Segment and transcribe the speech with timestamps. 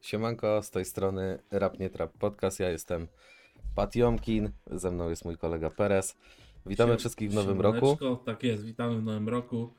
[0.00, 2.60] Siemanko, z tej strony Rap Nie Trap Podcast.
[2.60, 3.06] Ja jestem
[3.74, 6.16] Pat Jomkin, ze mną jest mój kolega Perez.
[6.66, 7.98] Witamy Siem- wszystkich w nowym roku.
[8.24, 9.72] Tak jest, witamy w nowym roku.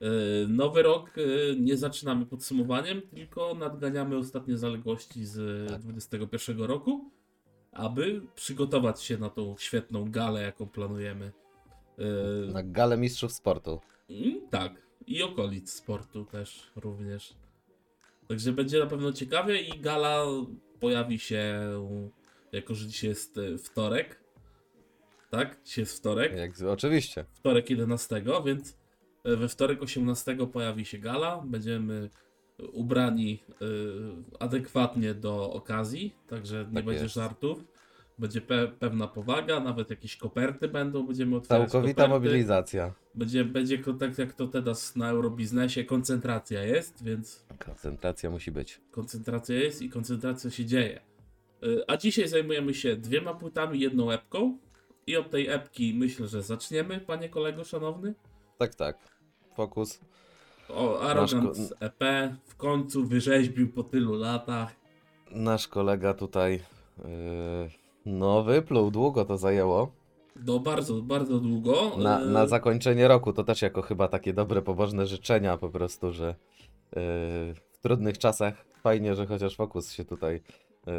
[0.00, 0.08] Yy,
[0.48, 5.80] Nowy rok yy, nie zaczynamy podsumowaniem, tylko nadganiamy ostatnie zaległości z Tak.
[5.80, 7.10] 2021 roku,
[7.72, 11.32] aby przygotować się na tą świetną galę, jaką planujemy.
[11.98, 12.04] Yy,
[12.52, 13.80] Na galę mistrzów sportu.
[14.10, 14.72] mm, tak,
[15.06, 17.34] i okolic sportu też również.
[18.30, 20.24] Także będzie na pewno ciekawie i gala
[20.80, 21.60] pojawi się,
[22.52, 24.20] jako że dzisiaj jest e, wtorek.
[25.30, 25.58] Tak?
[25.64, 26.36] Dzisiaj jest wtorek.
[26.36, 27.24] Jak, oczywiście.
[27.34, 28.78] wtorek 11, więc
[29.24, 31.42] e, we wtorek 18 pojawi się gala.
[31.46, 32.10] Będziemy
[32.72, 33.66] ubrani y,
[34.40, 37.14] adekwatnie do okazji, także nie Tak będzie jest.
[37.14, 37.64] żartów.
[38.20, 42.24] Będzie pe pewna powaga, nawet jakieś koperty będą, będziemy otwierać Całkowita koperty.
[42.28, 42.92] mobilizacja.
[43.14, 48.80] Będzie, będzie tak jak to teraz na Eurobiznesie, koncentracja jest, więc Koncentracja musi być.
[48.90, 51.00] koncentracja jest i koncentracja się dzieje.
[51.64, 54.58] Y, A dzisiaj zajmujemy się dwiema płytami, jedną epką.
[55.06, 58.14] I od tej epki myślę, że zaczniemy, panie kolego szanowny.
[58.58, 58.98] Tak, tak.
[59.56, 60.00] Fokus.
[60.68, 62.00] O, Arrogant Nasz EP
[62.44, 64.74] w końcu wyrzeźbił po tylu latach.
[65.30, 66.52] Nasz kolega tutaj
[66.98, 67.04] yy,
[68.06, 69.92] no wypluł, długo to zajęło.
[70.36, 71.96] Do bardzo, bardzo długo.
[71.98, 76.12] Na, Y, na zakończenie roku to też jako chyba takie dobre, pobożne życzenia po prostu,
[76.12, 76.34] że yy,
[77.54, 80.40] w trudnych czasach fajnie, że chociaż Fokus się tutaj
[80.86, 80.92] yy,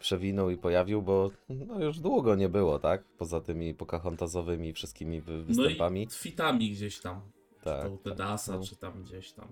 [0.00, 3.04] przewinął i pojawił, bo no już długo nie było, tak?
[3.18, 6.02] Poza tymi pokahontazowymi wszystkimi wy- no występami.
[6.02, 7.20] i fitami gdzieś tam.
[7.64, 8.64] tak, to u Tedasa, no.
[8.64, 9.48] czy tam gdzieś tam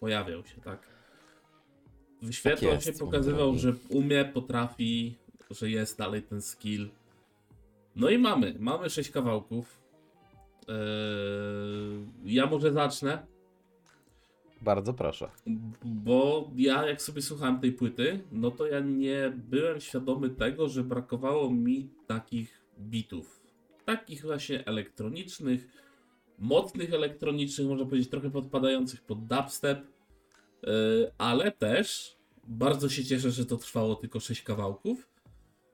[0.00, 0.88] pojawiał się, tak?
[2.22, 3.58] Wyświetlał Tak się, pokazywał, drogi.
[3.58, 5.16] że umie, potrafi,
[5.52, 6.88] że jest dalej ten skill.
[7.96, 9.78] No i mamy, mamy sześć kawałków.
[10.68, 10.74] Eee,
[12.24, 13.26] ja może zacznę.
[14.60, 15.28] Bardzo proszę.
[15.84, 20.84] Bo ja jak sobie słuchałem tej płyty, no to ja nie byłem świadomy tego, że
[20.84, 23.42] brakowało mi takich bitów.
[23.84, 25.68] Takich właśnie elektronicznych,
[26.38, 29.86] mocnych elektronicznych, można powiedzieć trochę podpadających pod dubstep,
[30.62, 30.70] yy,
[31.18, 35.08] ale też bardzo się cieszę, że to trwało tylko 6 kawałków,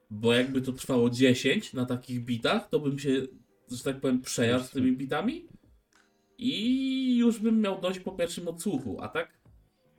[0.09, 3.21] bo jakby to trwało 10 na takich bitach, to bym się,
[3.71, 5.45] że tak powiem, przejarł z tymi bitami
[6.37, 9.39] i już bym miał dość po pierwszym odsłuchu, a tak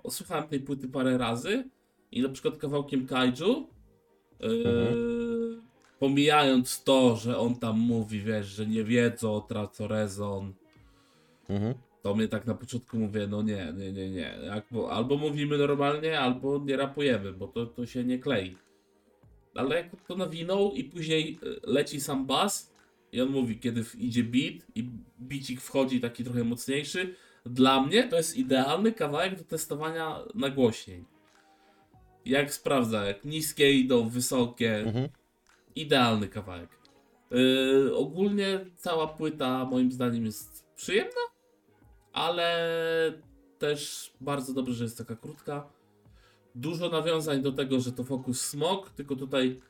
[0.03, 1.65] osłuchałem tej płyty parę razy
[2.13, 3.67] i na przykład kawałkiem Kaiju,
[4.41, 5.61] yy,
[5.99, 10.53] pomijając to, że on tam mówi, wiesz, że nie wiedzą, tracą rezon,
[11.49, 11.75] Mhm.
[12.03, 14.53] to mnie tak na początku mówię, no nie, nie, nie, nie.
[14.53, 18.57] Albo, albo mówimy normalnie, albo nie rapujemy, bo to, to się nie klei.
[19.55, 22.73] Ale jak to nawinął i później y, leci sam bas
[23.13, 24.91] i on mówi, kiedy idzie beat i
[25.21, 27.15] bicik wchodzi taki trochę mocniejszy,
[27.47, 31.05] dla mnie to jest idealny kawałek do testowania nagłośnień.
[32.25, 35.09] Jak sprawdza, jak niskie idą, wysokie, Mhm.
[35.75, 36.69] idealny kawałek.
[37.31, 41.21] Yy, ogólnie cała płyta moim zdaniem jest przyjemna,
[42.13, 42.53] ale
[43.59, 45.69] też bardzo dobrze, że jest taka krótka.
[46.55, 49.61] Dużo nawiązań do tego, że to Focus Smog, tylko tutaj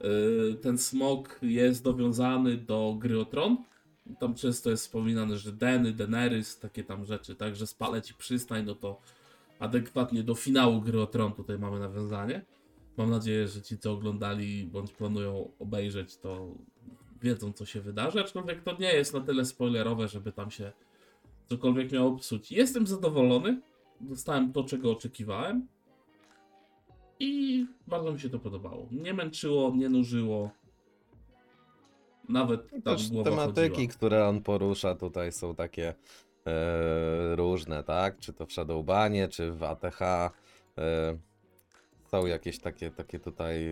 [0.00, 3.56] yy, ten smog jest dowiązany do gry o Tron.
[4.20, 8.74] Tam często jest wspominane, że Deny, Daenerys, takie tam rzeczy, także spalę ci przystań, no
[8.74, 9.00] to
[9.58, 12.44] adekwatnie do finału gry o Tron tutaj mamy nawiązanie.
[12.96, 16.54] Mam nadzieję, że ci, co oglądali bądź planują obejrzeć, to
[17.22, 20.72] wiedzą, co się wydarzy, aczkolwiek to nie jest na tyle spoilerowe, żeby tam się
[21.46, 22.52] cokolwiek miało psuć.
[22.52, 23.60] Jestem zadowolony,
[24.00, 25.66] dostałem to, czego oczekiwałem
[27.20, 28.86] i bardzo mi się to podobało.
[28.90, 30.50] Nie męczyło, nie nużyło.
[32.28, 33.92] Nawet tam Też głowa tematyki, chodziła.
[33.94, 35.94] które on porusza tutaj są takie
[36.46, 38.18] e, różne, tak?
[38.18, 40.02] Czy to w Shadowbanie, czy w ATH.
[40.02, 40.32] E,
[42.06, 43.70] są jakieś takie, takie tutaj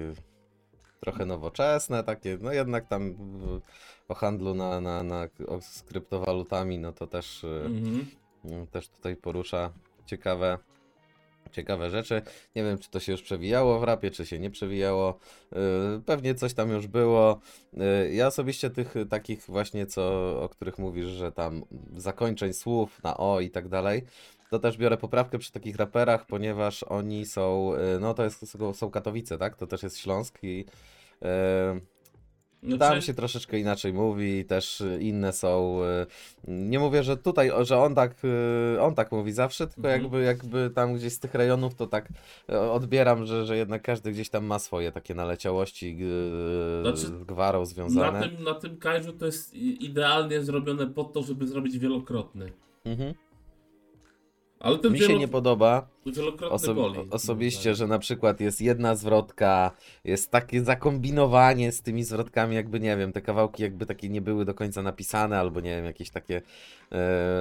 [1.01, 3.61] trochę nowoczesne, takie, no jednak tam w,
[4.09, 8.07] o handlu na, na, na o, z kryptowalutami, no to też, e, Mhm.
[8.71, 9.73] Też tutaj porusza
[10.07, 10.59] ciekawe,
[11.53, 12.23] ciekawe rzeczy.
[12.57, 15.19] Nie wiem, czy to się już przewijało w rapie, czy się nie przewijało.
[15.53, 15.59] Yy,
[16.07, 17.41] Pewnie coś tam już było.
[17.72, 20.03] Yy, Ja osobiście tych y, takich właśnie, co,
[20.43, 21.65] o których mówisz, że tam
[21.97, 24.03] zakończeń słów na o i tak dalej,
[24.51, 28.91] to też biorę poprawkę przy takich raperach, ponieważ oni są, yy, no to jest, są
[28.91, 29.57] Katowice, tak?
[29.57, 30.65] To też jest Śląsk i
[32.66, 35.80] Znaczy, tam się troszeczkę inaczej mówi, też inne są.
[35.83, 38.15] y, Nie mówię, że tutaj, że on tak,
[38.77, 40.03] y, on tak mówi zawsze, tylko Mhm.
[40.03, 42.09] jakby, jakby tam gdzieś z tych rejonów to tak
[42.51, 45.98] y, odbieram, że, że jednak każdy gdzieś tam ma swoje takie naleciałości
[46.83, 48.28] Znaczy, gwarą na związane.
[48.28, 52.53] tym, na tym kaiju to jest idealnie zrobione po to, żeby zrobić wielokrotny.
[52.84, 53.15] Mhm.
[54.60, 56.98] Ale ten Mi się nie podoba wielokrotny oso- boli.
[57.10, 59.70] osobiście, że na przykład jest jedna zwrotka,
[60.04, 64.44] jest takie zakombinowanie z tymi zwrotkami, jakby nie wiem, te kawałki jakby takie nie były
[64.44, 66.36] do końca napisane, albo nie wiem, jakieś takie.
[66.36, 66.42] e,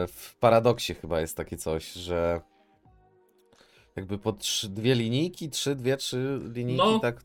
[0.08, 2.42] w paradoksie chyba jest takie coś, że
[3.96, 7.00] jakby po trzy, dwie linijki, trzy, dwie, trzy linijki, No.
[7.00, 7.22] tak.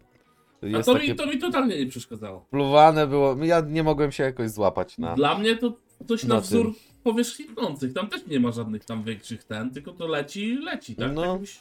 [0.78, 2.46] A to, mi, to mi totalnie nie przeszkadzało.
[2.50, 3.36] pluwane było.
[3.44, 5.14] Ja nie mogłem się jakoś złapać na.
[5.14, 5.72] Dla mnie to
[6.08, 6.72] coś na na wzór
[7.02, 7.92] powierzchni tknących.
[7.92, 11.12] Tam też nie ma żadnych tam większych ten, tylko to leci, leci, tak?
[11.14, 11.24] No.
[11.24, 11.60] Jakbyś-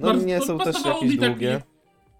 [0.00, 1.62] No bardzo- nie są też jakieś mi taki- długie.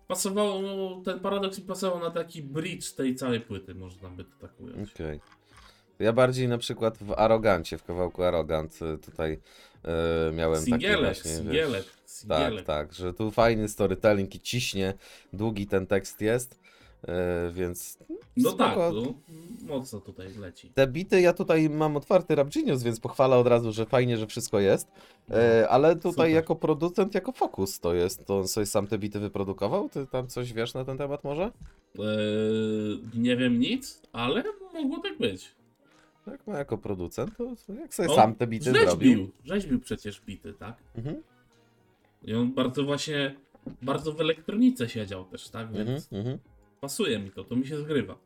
[0.08, 4.31] Pasowało, no, ten paradoks mi pasował na taki bridge tej całej płyty, można by to
[4.41, 4.91] tak ująć.
[4.94, 5.20] Okej.
[5.99, 9.32] Ja bardziej na przykład w Arogancie, w kawałku Arogant y, tutaj
[10.32, 12.67] y, miałem takie Singielek, właśnie, singielek, wiesz, singielek.
[12.67, 14.94] tak, tak, że tu fajny storytelling i ciśnie,
[15.32, 16.60] długi ten tekst jest,
[17.05, 17.99] y, więc
[18.37, 18.64] No spoko.
[18.64, 19.14] tak, no,
[19.75, 20.70] mocno tutaj leci.
[20.75, 24.26] Te bity, ja tutaj mam otwarty Rap Genius, więc pochwalę od razu, że fajnie, że
[24.26, 24.88] wszystko jest,
[25.31, 26.31] y, ale tutaj Super.
[26.31, 29.88] jako producent, jako fokus to jest, to on sobie sam te bity wyprodukował?
[29.88, 31.43] Ty tam coś wiesz na ten temat może?
[31.99, 32.02] Eee,
[33.14, 34.43] nie wiem nic, ale
[34.75, 35.49] mogło tak być.
[36.26, 38.88] Jak ma jako producent, to jak sobie On sam te bity zrobił.
[38.88, 40.76] rzeźbił, rzeźbił przecież bity, tak?
[40.97, 41.23] Mhm,
[42.25, 43.35] I on bardzo właśnie,
[43.82, 45.73] bardzo w elektronice siedział też, tak?
[45.73, 46.38] Więc mhm, mhm.
[46.81, 48.17] Pasuje mi to, to mi się zgrywa.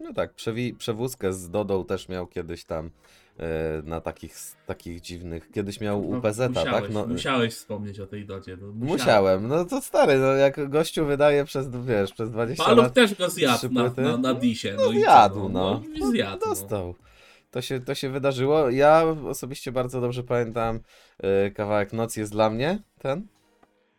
[0.00, 2.90] No tak, przewi- przewózkę z Dodą też miał kiedyś tam
[3.38, 4.34] e, na takich,
[4.66, 5.50] takich dziwnych.
[5.52, 6.90] Kiedyś miał No, UPZ, tak?
[6.90, 8.56] No, musiałeś wspomnieć o tej dodzie.
[8.60, 9.48] No, musiałem.
[9.48, 12.94] No to stary, no jak gościu wydaje przez, wiesz, przez 20 Paluch lat.
[12.94, 14.74] też go zjadł na, na, na disie.
[14.76, 15.82] No, i co, zjadł, no.
[15.98, 16.06] no.
[16.08, 16.50] i zjadł, no.
[16.50, 16.94] Dostał.
[17.50, 18.70] To się, to się wydarzyło.
[18.70, 20.80] Ja osobiście bardzo dobrze pamiętam
[21.18, 23.26] e, kawałek Noc jest dla mnie, ten.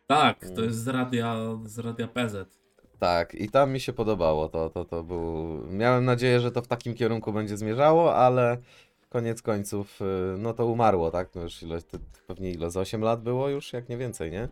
[0.06, 0.56] Tak, Mm.
[0.56, 2.58] to jest z radia, z radia PZ.
[2.98, 4.48] Tak, i tam mi się podobało.
[4.48, 5.62] To, to, to był.
[5.70, 8.58] Miałem nadzieję, że to w takim kierunku będzie zmierzało, ale
[9.08, 11.34] koniec końców, y, no to umarło, tak?
[11.34, 11.78] No już ile,
[12.26, 14.48] pewnie ile, z 8 lat było już, jak nie więcej, nie?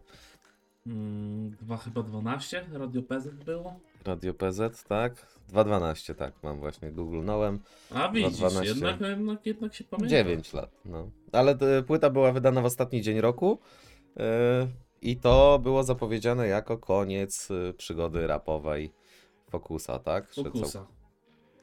[0.87, 3.81] Mm, dwa chyba 12, radio PZ było.
[4.05, 5.27] Radio PZ, tak?
[5.53, 7.59] 2.12, tak, mam właśnie, googlnąłem.
[7.95, 8.65] A widzisz, 12.
[8.65, 10.11] jednak, jednak, jednak się pamięta.
[10.11, 11.11] 9 lat, no.
[11.33, 13.59] Ale y, płyta była wydana w ostatni dzień roku
[14.17, 14.21] y,
[15.03, 18.93] i to było zapowiedziane jako koniec y, przygody rapowej
[19.51, 20.33] Fokusa, tak?
[20.35, 20.87] Że Fokusa.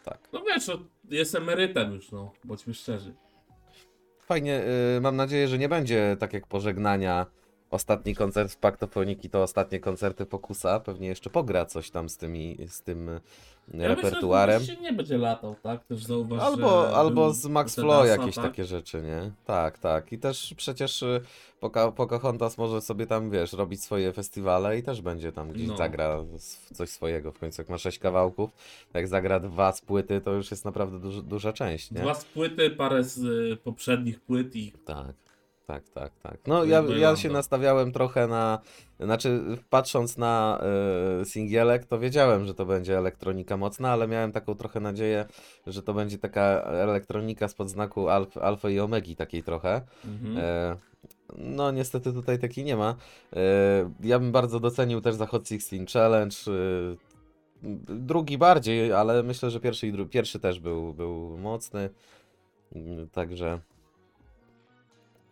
[0.03, 0.29] tak.
[0.33, 0.73] No wiesz, no,
[1.09, 3.13] jest emerytem już, no, bądźmy szczerzy.
[4.19, 4.63] Fajnie,
[4.97, 7.25] y, mam nadzieję, że nie będzie tak jak pożegnania.
[7.73, 10.79] Ostatni koncert w Paktofoniki to ostatnie koncerty Fokusa.
[10.79, 13.21] Pewnie jeszcze pogra coś tam z tymi, z tym y,
[13.73, 14.61] Ja repertuarem.
[14.61, 15.85] Myślę, że nie będzie latał, tak?
[15.85, 18.43] Też zauważ, Albo, albo z Max Flow jakieś tak?
[18.43, 19.31] takie rzeczy, nie?
[19.45, 20.11] Tak, tak.
[20.13, 21.21] I też przecież y,
[21.59, 25.77] Poca, Pocahontas może sobie tam, wiesz, robić swoje festiwale i też będzie tam gdzieś No.
[25.77, 26.17] zagra
[26.73, 27.31] coś swojego.
[27.31, 28.49] W końcu jak ma sześć kawałków,
[28.93, 32.01] jak zagra dwa z płyty, to już jest naprawdę duży, duża część, nie?
[32.01, 35.13] Dwa z płyty, parę z y, poprzednich płyt i Tak,
[35.65, 36.37] tak, tak, tak.
[36.47, 38.59] No To ja, ja się nastawiałem trochę na,
[38.99, 40.61] znaczy patrząc na
[41.21, 45.25] y, singielek, to wiedziałem, że to będzie elektronika mocna, ale miałem taką trochę nadzieję,
[45.67, 49.81] że to będzie taka elektronika spod znaku alf, alfa i omegi takiej trochę.
[50.05, 50.37] mhm.
[50.37, 50.77] E,
[51.37, 52.95] no niestety tutaj takiej nie ma.
[53.35, 53.39] E,
[54.01, 56.35] ja bym bardzo docenił też za Hot 16 Challenge.
[57.89, 61.89] drugi bardziej, ale myślę, że pierwszy, i dru- pierwszy też był, był mocny.
[62.75, 63.59] Mm, Także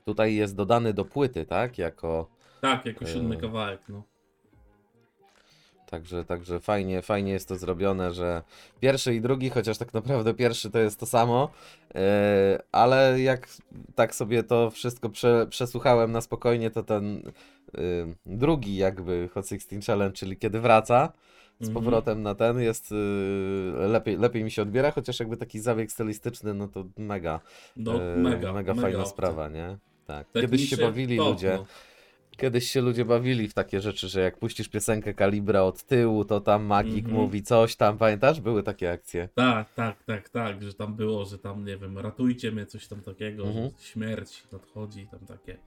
[0.06, 1.78] tutaj jest dodany do płyty, tak?
[1.78, 2.28] Jako
[2.62, 4.04] tak, jako siódmy e, kawałek, no.
[5.90, 8.44] Także, także fajnie, fajnie jest to zrobione, że
[8.80, 11.50] pierwszy i drugi, chociaż tak naprawdę pierwszy to jest to samo,
[11.96, 13.48] e, ale jak
[13.96, 17.22] tak sobie to wszystko prze, przesłuchałem na spokojnie, to ten
[17.78, 17.82] e,
[18.26, 21.14] drugi jakby Hot 16 Challenge, czyli kiedy wraca
[21.60, 21.74] z Mhm.
[21.86, 26.54] powrotem na ten, jest e, lepiej, lepiej mi się odbiera, chociaż jakby taki zabieg stylistyczny,
[26.54, 27.40] no to mega,
[27.76, 29.12] No, mega, mega mega fajna opcja.
[29.14, 29.78] sprawa, nie?
[30.12, 30.28] Tak.
[30.42, 31.54] Kiedyś się bawili top, ludzie.
[31.58, 31.66] no.
[32.38, 36.42] Kiedyś się ludzie bawili w takie rzeczy, że jak puścisz piosenkę kalibra od tyłu, to
[36.42, 37.16] tam magik Mhm.
[37.24, 38.42] mówi coś tam, pamiętasz?
[38.42, 39.30] Były takie akcje.
[39.36, 43.02] Tak, tak, tak, tak, że tam było, że tam, nie wiem, ratujcie mnie, coś tam
[43.02, 43.70] takiego, Mhm.
[43.80, 45.58] że śmierć nadchodzi, tam takie.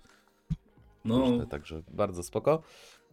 [1.05, 2.63] No, Różne, także bardzo spoko.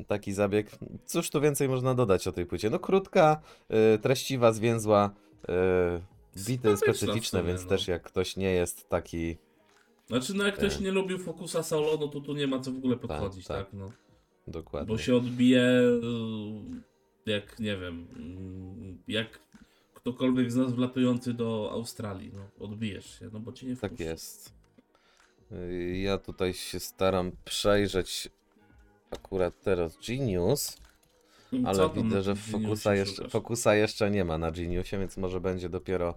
[0.07, 0.71] Taki zabieg.
[1.05, 2.69] Cóż tu więcej można dodać o tej płycie?
[2.69, 3.41] No krótka,
[3.95, 5.09] y, treściwa, zwięzła,
[6.37, 7.69] y, bity specyficzne, sumie, więc no.
[7.69, 9.37] też jak ktoś nie jest taki
[10.11, 10.81] znaczy, no jak ktoś Tak.
[10.81, 13.57] nie lubił Focusa solo, no to tu nie ma co w ogóle podchodzić, tak.
[13.65, 13.91] tak, no.
[14.47, 14.87] dokładnie.
[14.87, 15.61] Bo się odbije,
[17.25, 19.39] y, jak, nie wiem, mm, jak
[19.93, 24.03] ktokolwiek z nas wlatujący do Australii, no, odbijesz się, no bo cię nie Tak wpuszczą.
[24.09, 24.53] jest.
[25.51, 28.29] Y, Ja tutaj się staram przejrzeć
[29.11, 30.77] akurat teraz Genius.
[31.65, 33.29] Ale widzę, że Focusa jeszcze?
[33.29, 36.13] Focusa jeszcze nie ma na Geniusie, więc może będzie dopiero y,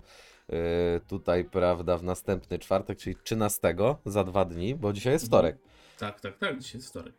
[1.09, 3.75] tutaj, prawda, w następny czwartek, czyli 13
[4.07, 5.41] za dwa dni, bo dzisiaj jest Mhm.
[5.41, 5.59] wtorek.
[5.99, 7.15] Tak, tak, tak, dzisiaj jest wtorek.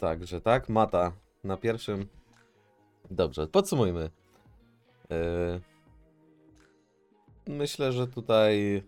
[0.00, 1.12] Także tak, Mata
[1.44, 2.06] na pierwszym.
[3.10, 4.10] Dobrze, podsumujmy.
[5.10, 5.60] Yy,
[7.46, 8.82] Myślę, że tutaj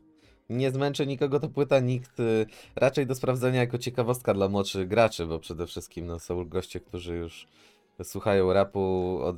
[0.50, 5.26] nie zmęczy nikogo ta płyta, nikt y, raczej do sprawdzenia jako ciekawostka dla młodszych graczy,
[5.26, 7.46] bo przede wszystkim no, są goście, którzy już
[8.02, 9.36] słuchają rapu od,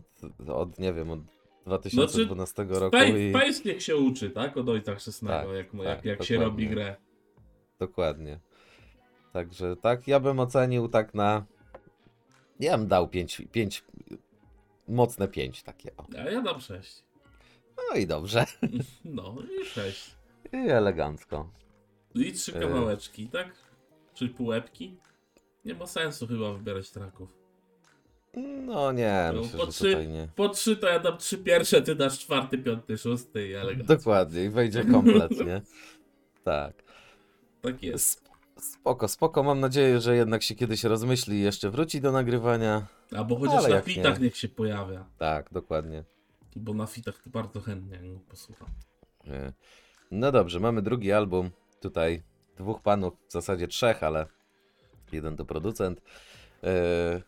[0.49, 1.21] od nie wiem, od
[1.67, 4.57] 2012 roku Space, i niech się uczy, tak?
[4.57, 6.97] Od ojca chrzestnego, Tak, jak, tak, jak, jak się robi grę.
[7.79, 8.41] dokładnie.
[9.33, 11.45] Także tak, ja bym ocenił tak na
[12.61, 13.85] ja bym dał 5, 5
[14.89, 15.97] mocne 5 takie.
[15.97, 16.07] O.
[16.19, 17.05] A ja dam 6.
[17.77, 18.45] No i dobrze.
[19.05, 20.17] No i 6.
[20.53, 21.51] I elegancko.
[22.15, 23.57] I trzy kawałeczki, tak?
[24.15, 24.97] Czy półepki?
[25.65, 27.44] Nie ma sensu chyba wybierać traków.
[28.67, 30.29] No nie, No, myślę, po że trzy- tutaj nie.
[30.37, 33.97] Po trzy to ja dam trzy pierwsze, ty dasz czwarty, piąty, szósty i elegancko.
[33.97, 35.63] Dokładnie, i wejdzie kompletnie.
[36.45, 36.75] Tak.
[37.63, 38.23] Tak jest.
[38.59, 39.43] Spoko, spoko.
[39.43, 42.87] Mam nadzieję, że jednak się kiedyś rozmyśli i jeszcze wróci do nagrywania.
[43.17, 44.25] Albo chociaż Ale na fitach nie.
[44.25, 45.05] niech się pojawia.
[45.19, 46.05] Tak, dokładnie.
[46.57, 48.69] Bo na fitach to bardzo chętnie go posłucham.
[50.11, 51.51] No dobrze, mamy drugi album.
[51.81, 52.23] Tutaj
[52.57, 54.27] dwóch panów, w zasadzie trzech, ale
[55.13, 56.01] jeden to producent.
[56.65, 57.23] E,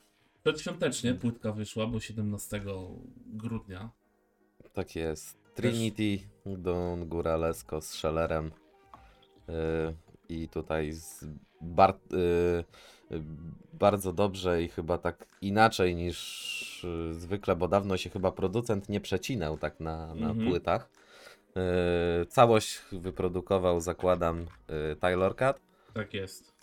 [0.47, 2.61] Przedświątecznie płytka wyszła, bo 17
[3.27, 3.91] grudnia.
[4.73, 5.39] Tak jest.
[5.55, 8.51] Trinity, Don Guralesko z Shellerem.
[9.49, 9.55] Yy,
[10.29, 11.25] I tutaj z
[11.61, 11.99] bar,
[13.11, 13.23] yy,
[13.73, 19.01] bardzo dobrze i chyba tak inaczej niż yy, zwykle, bo dawno się chyba producent nie
[19.01, 20.49] przecinał tak na, na Mhm.
[20.49, 20.89] płytach.
[21.57, 24.47] Yy, całość wyprodukował, zakładam,
[24.91, 25.61] yy, Taylor Cat.
[25.95, 26.55] Tak jest.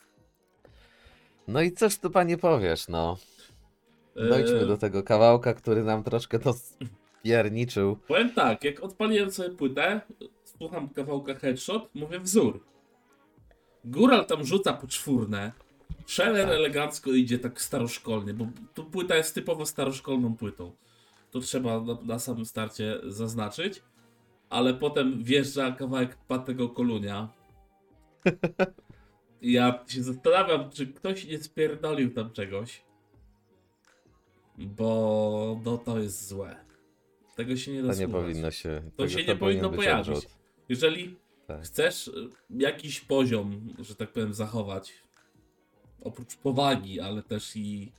[1.48, 3.18] No i coś tu panie powiesz, no.
[4.16, 7.96] Dojdźmy Eee, do tego kawałka, który nam troszkę to spierniczył.
[8.08, 10.02] Powiem tak, jak odpaliłem sobie płytę,
[10.44, 12.64] słucham kawałka Headshot, mówię wzór.
[13.86, 15.52] Góral tam rzuca poczwórne.
[16.06, 16.56] Scheller Tak.
[16.56, 20.72] elegancko idzie tak staroszkolnie, bo tu płyta jest typowo staroszkolną płytą.
[21.32, 23.82] To trzeba na, na samym starcie zaznaczyć.
[24.50, 27.30] Ale potem wjeżdża kawałek Patego Kolunia.
[29.42, 32.84] Ja się zastanawiam, czy ktoś nie spierdolił tam czegoś.
[34.58, 36.56] Bo no to jest złe.
[37.36, 38.82] Tego się nie da To nie powinno się.
[38.96, 40.10] To się nie powinno pojawić.
[40.10, 40.28] odrzut.
[40.70, 41.16] Jeżeli
[41.48, 41.62] Tak.
[41.64, 44.94] chcesz y, jakiś poziom, że tak powiem, zachować,
[46.02, 47.92] oprócz powagi, ale też i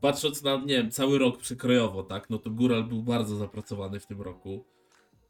[0.00, 4.06] patrząc na, nie wiem, cały rok przekrojowo, tak, no to Góral był bardzo zapracowany w
[4.06, 4.64] tym roku,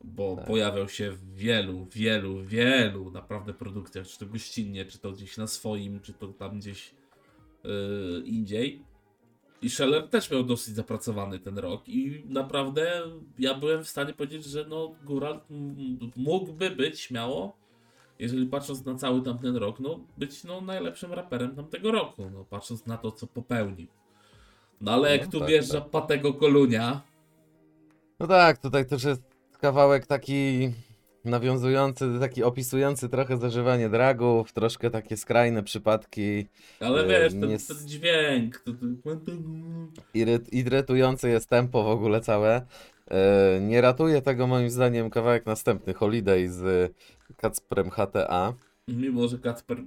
[0.05, 0.47] bo Tak.
[0.47, 5.47] pojawiał się w wielu, wielu, wielu naprawdę produkcjach, czy to gościnnie, czy to gdzieś na
[5.47, 6.95] swoim, czy to tam gdzieś
[7.65, 8.83] yy, indziej.
[9.65, 13.03] I Scheller też miał dosyć zapracowany ten rok i naprawdę
[13.39, 15.41] ja byłem w stanie powiedzieć, że no Góral
[16.17, 17.57] mógłby być śmiało,
[18.19, 22.87] jeżeli patrząc na cały tamten rok, no być no najlepszym raperem tamtego roku, no patrząc
[22.87, 23.87] na to, co popełnił.
[24.81, 25.91] No ale jak No tu tak, wjeżdża tak.
[25.91, 27.01] Patego Kolunia,
[28.21, 29.23] No tak, tutaj też jest
[29.61, 30.71] kawałek taki
[31.25, 36.47] nawiązujący, taki opisujący trochę zażywanie dragów, troszkę takie skrajne przypadki.
[36.81, 39.11] ale E, wiesz, ten, nie ten dźwięk, to, to,
[40.15, 42.67] Iryt, irytujące jest tempo w ogóle całe.
[43.11, 46.93] E, nie ratuje tego moim zdaniem kawałek następny, Holiday z
[47.37, 48.55] Kacprem HTA.
[48.89, 49.79] mimo że Kacper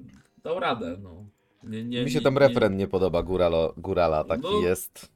[0.43, 1.25] dał radę, no.
[1.63, 5.09] Nie, nie, Mi się tam nie- refren nie podoba, Góralo, Górala taki No, jest.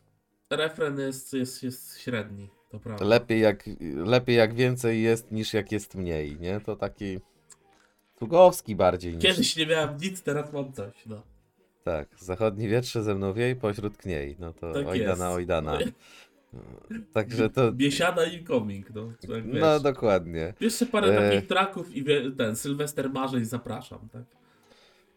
[0.50, 3.06] Refren jest, jest, jest średni, to prawda.
[3.06, 6.60] Lepiej jak, lepiej jak więcej jest niż jak jest mniej, nie?
[6.60, 7.20] To taki
[8.20, 9.24] Tugowski bardziej niż...
[9.24, 11.22] Kiedyś nie miałem nic, teraz mam coś, no.
[11.84, 14.36] Tak, zachodni wietrze ze mną wiej, pośród kniej.
[14.40, 15.38] No to Tak ojdana, jest.
[15.38, 15.78] ojdana.
[17.14, 17.72] Także to...
[17.72, 19.14] Biesiada incoming, no.
[19.30, 19.44] Wiesz.
[19.46, 21.30] No dokładnie, Jeszcze parę E.
[21.32, 22.06] takich traków i
[22.38, 24.24] ten Sylwester Marzeń zapraszam, tak?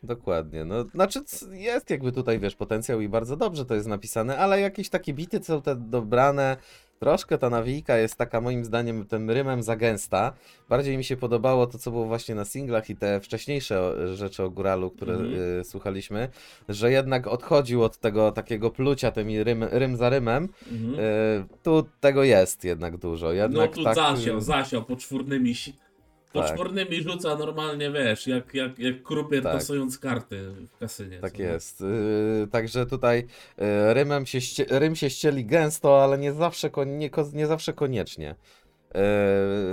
[0.02, 0.64] dokładnie.
[0.64, 1.20] No, znaczy
[1.50, 5.44] jest jakby tutaj, wiesz, potencjał i bardzo dobrze to jest napisane, ale jakieś takie bity
[5.44, 6.56] są te dobrane.
[6.98, 10.32] Troszkę ta nawijka jest taka moim zdaniem tym rymem za gęsta.
[10.68, 14.42] Bardziej mi się podobało to, co było właśnie na singlach i te wcześniejsze o- rzeczy
[14.42, 15.34] o Góralu, które Mhm.
[15.60, 16.28] y, słuchaliśmy,
[16.68, 20.48] że jednak odchodził od tego takiego plucia tymi rym, rym za rymem.
[20.72, 20.94] Mhm.
[20.94, 23.26] Y, tu tego jest jednak dużo.
[23.26, 25.54] no Jednak tu tak, zasiał, zasiał poczwórnymi,
[26.42, 26.56] si- Tak.
[27.02, 29.52] rzuca normalnie, wiesz, jak, jak, jak krupier Tak.
[29.52, 31.18] tasując karty w kasynie.
[31.18, 31.80] Tak co jest.
[31.80, 33.26] Yy, także tutaj
[33.58, 38.34] yy, rymem się ście, rym się ścieli gęsto, ale nie zawsze, nie, nie zawsze koniecznie.
[38.94, 39.00] Yy,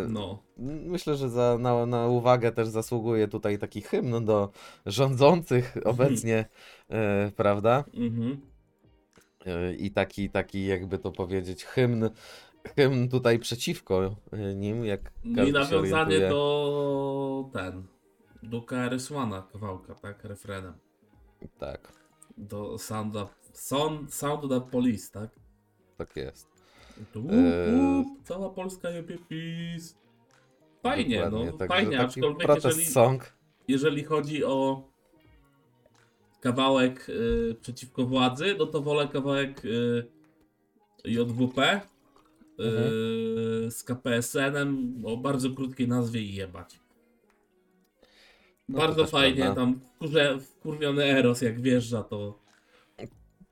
[0.09, 0.43] No.
[0.85, 4.49] Myślę, że za, na, na uwagę też zasługuje tutaj taki hymn do
[4.85, 6.45] rządzących obecnie,
[6.89, 6.95] yy,
[7.35, 7.83] prawda?
[7.93, 8.41] Mhm.
[9.45, 12.09] Yy, I taki, taki, jakby to powiedzieć, hymn
[13.11, 17.83] tutaj przeciwko y, nim, jak No I nawiązanie do ten.
[18.43, 20.23] Do KRS-One kawałka, tak?
[20.23, 20.73] Refrenem.
[21.57, 21.93] Tak,
[22.37, 25.29] Do Sound of, sound, sound the Police, tak?
[25.97, 26.47] tak jest.
[27.15, 27.21] Eee.
[27.21, 29.97] łup, łup, cała Polska jebie PiS.
[30.83, 33.33] Fajnie, Dokładnie, no także fajnie, aczkolwiek jeżeli, song.
[33.67, 34.83] jeżeli chodzi o
[36.39, 40.07] kawałek y, przeciwko władzy, no to wolę kawałek y,
[41.05, 41.81] JWP
[42.67, 43.71] Mhm.
[43.71, 46.79] z KPSN-em o bardzo krótkiej nazwie i jebać.
[48.69, 49.61] No bardzo fajnie, prawda.
[49.61, 52.41] tam wkurze, wkurwiony Eros jak wjeżdża to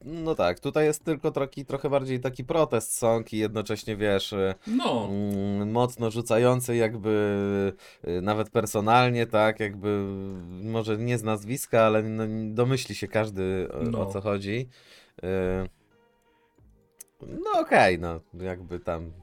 [0.05, 4.55] No tak, tutaj jest tylko trochę, trochę bardziej taki protest song i jednocześnie wiesz, y,
[4.67, 7.73] no, mm, mocno rzucający jakby
[8.07, 9.87] y, nawet personalnie, tak, jakby
[10.61, 12.23] y, może nie z nazwiska, ale no,
[12.53, 13.99] domyśli się każdy o, No.
[13.99, 14.69] o co chodzi.
[15.23, 15.78] Y,
[17.27, 19.13] No okej, no jakby tam.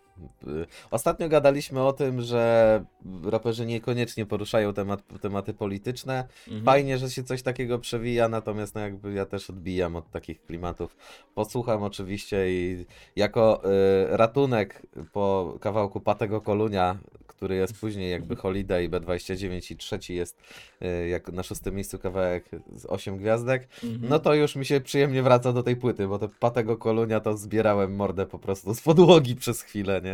[0.46, 2.84] Y, Ostatnio gadaliśmy o tym, że
[3.24, 6.28] raperzy niekoniecznie poruszają temat, tematy polityczne.
[6.48, 6.64] mhm.
[6.64, 10.96] Fajnie, że się coś takiego przewija, natomiast no jakby ja też odbijam od takich klimatów.
[11.34, 14.82] Posłucham oczywiście i jako y, ratunek
[15.12, 20.40] po kawałku Patego Kolunia, który jest później jakby Holiday B29 i trzeci jest
[20.82, 24.10] y, jak na szóstym miejscu kawałek z 8 gwiazdek, Mhm.
[24.10, 27.36] no to już mi się przyjemnie wraca do tej płyty, bo te Patego Kolunia to
[27.36, 30.05] zbierałem mordę po prostu z podłogi przez chwilę, nie?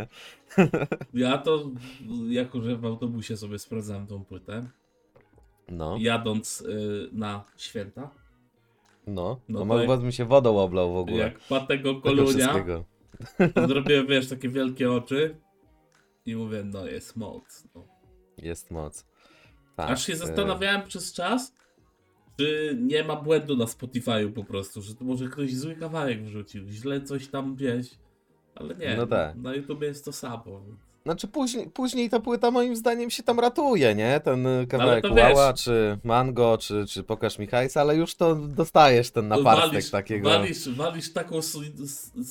[1.14, 1.70] Ja to,
[2.28, 4.68] jako że w autobusie sobie sprawdzałem tą płytę,
[5.68, 8.11] No, jadąc y, na święta,
[9.06, 11.16] no, No no, no jak- mi się wodą oblał w ogóle.
[11.16, 12.54] jak patego Tego kolunia,
[13.66, 15.37] zrobiłem, wiesz, takie wielkie oczy
[16.26, 17.68] i mówię, no jest moc.
[17.75, 17.84] No.
[18.38, 19.06] Jest moc.
[19.76, 21.54] Tak, Aż się e, zastanawiałem przez czas,
[22.38, 26.68] czy nie ma błędu na Spotify'u po prostu, że to może ktoś zły kawałek wrzucił,
[26.68, 27.90] źle coś tam wieś,
[28.54, 29.37] ale nie, No tak.
[29.37, 30.61] na YouTube jest to samo.
[31.04, 34.21] Znaczy później, później ta płyta moim zdaniem się tam ratuje, nie?
[34.21, 38.35] Ten y, kawałek to Łała, czy Mango, czy, czy Pokaż mi hajs, ale już to
[38.35, 40.28] dostajesz ten naparstek takiego.
[40.28, 41.40] Walisz, walisz taką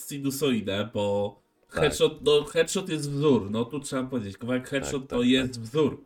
[0.07, 1.35] sinusoidę, bo
[1.73, 1.79] Tak.
[1.83, 5.61] headshot, no, headshot jest wzór, no tu trzeba powiedzieć, kawałek headshot Tak, to tak, jest
[5.61, 6.03] wzór.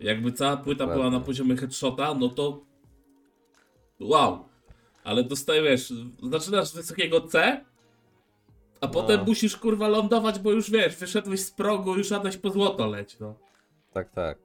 [0.00, 2.60] Jakby cała płyta była na poziomie headshota, no to
[4.00, 4.48] wow.
[5.04, 5.92] Ale dostajesz,
[6.30, 7.64] zaczynasz z wysokiego C,
[8.80, 8.92] a No.
[8.92, 13.18] potem musisz kurwa lądować, bo już wiesz, wyszedłeś z progu, już Adaś po złoto leć,
[13.20, 13.34] no.
[13.92, 14.38] Tak, tak.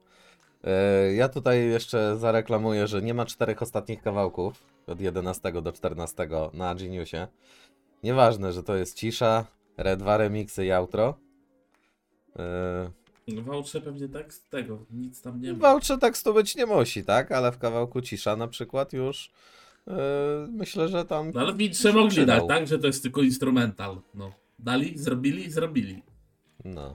[0.64, 6.28] E, Ja tutaj jeszcze zareklamuję, że nie ma czterech ostatnich kawałków od 11 do 14
[6.52, 7.26] na Geniusie.
[8.02, 9.44] Nieważne, że to jest cisza,
[9.76, 11.14] re, dwa remiksy i outro.
[12.38, 12.90] E,
[13.28, 15.68] W Outrze pewnie tekst tego, nic tam nie W ma.
[15.68, 17.32] Outrze tekstu być nie musi, tak?
[17.32, 19.30] Ale w kawałku cisza na przykład już
[20.50, 22.66] myślę, że tam No ale się mogli dać, tak?
[22.66, 24.00] Że to jest tylko instrumental.
[24.14, 24.32] No.
[24.58, 26.02] Dali, zrobili, zrobili.
[26.64, 26.94] No.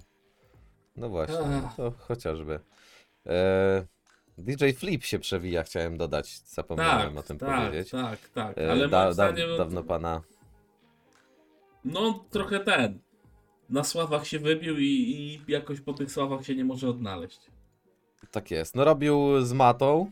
[0.95, 2.59] No właśnie, no to chociażby.
[3.25, 3.85] E,
[4.37, 6.39] DJ Flip się przewija, chciałem dodać.
[6.39, 7.91] Zapomniałem Tak, o tym tak, powiedzieć.
[7.91, 8.57] tak, tak.
[8.57, 10.21] E, Ale da, da, dawno pana.
[11.85, 12.99] no trochę ten.
[13.69, 17.39] Na sławach się wybił i, i jakoś po tych sławach się nie może odnaleźć.
[18.31, 18.75] Tak jest.
[18.75, 20.11] No robił z Matą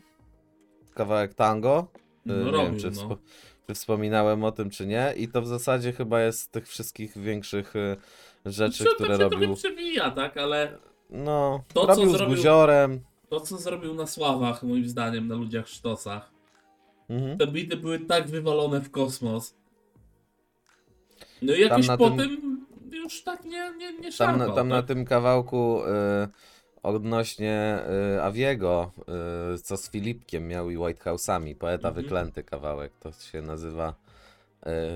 [0.94, 1.88] kawałek tango.
[2.26, 3.02] No nie robił, wiem, czy, no.
[3.02, 3.16] wspo-
[3.66, 5.14] czy wspominałem o tym, czy nie.
[5.16, 7.96] I to w zasadzie chyba jest z tych wszystkich większych e,
[8.46, 9.38] rzeczy, Znaczy, które to się robił.
[9.38, 10.36] trochę przewija, tak?
[10.36, 10.78] Ale
[11.10, 13.00] No, To, co robił z zrobił- Guziorem.
[13.28, 16.30] to, co zrobił na sławach, moim zdaniem, na ludziach sztosach,
[17.08, 17.38] Mhm.
[17.38, 19.54] te bity były tak wywalone w kosmos.
[21.42, 24.54] No i jakoś na po tym- tym już tak nie, nie, nie Tam, szarpał, na,
[24.54, 24.86] tam na tak?
[24.86, 25.88] tym kawałku y,
[26.84, 27.78] odnośnie
[28.16, 28.90] y, Awiego,
[29.54, 32.04] y, co z Filipkiem miał i White House'ami, poeta Mhm.
[32.04, 33.94] wyklęty kawałek, to się nazywa.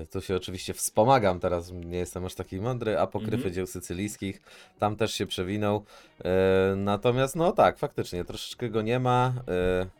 [0.03, 3.53] Y, tu się oczywiście wspomagam, teraz nie jestem aż taki mądry, apokryfy Mhm.
[3.53, 4.41] dzieł sycylijskich,
[4.79, 5.85] tam też się przewinął.
[6.73, 9.33] Y, natomiast no tak, faktycznie, troszeczkę go nie ma.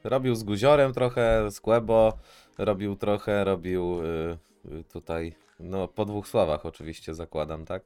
[0.04, 2.14] Y, robił z Guziorem trochę, z Quebo,
[2.58, 7.82] robił trochę, robił y, tutaj, no po dwóch słowach oczywiście zakładam, tak?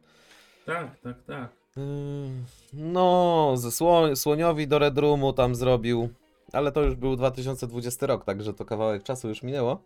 [0.65, 1.62] Tak, tak, tak.
[1.77, 6.09] Ym, No, ze sło Słoniowi do Red Roomu tam zrobił,
[6.53, 9.83] ale to już był 2020 rok, także to kawałek czasu już minęło.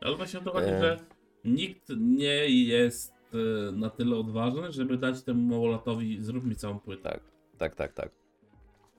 [0.00, 0.80] Ale właśnie o to chodzi, E.
[0.80, 0.98] że
[1.44, 7.02] nikt nie jest e, na tyle odważny, żeby dać temu małolatowi zrób mi całą płytę.
[7.10, 7.20] Tak,
[7.58, 8.10] tak, tak, tak.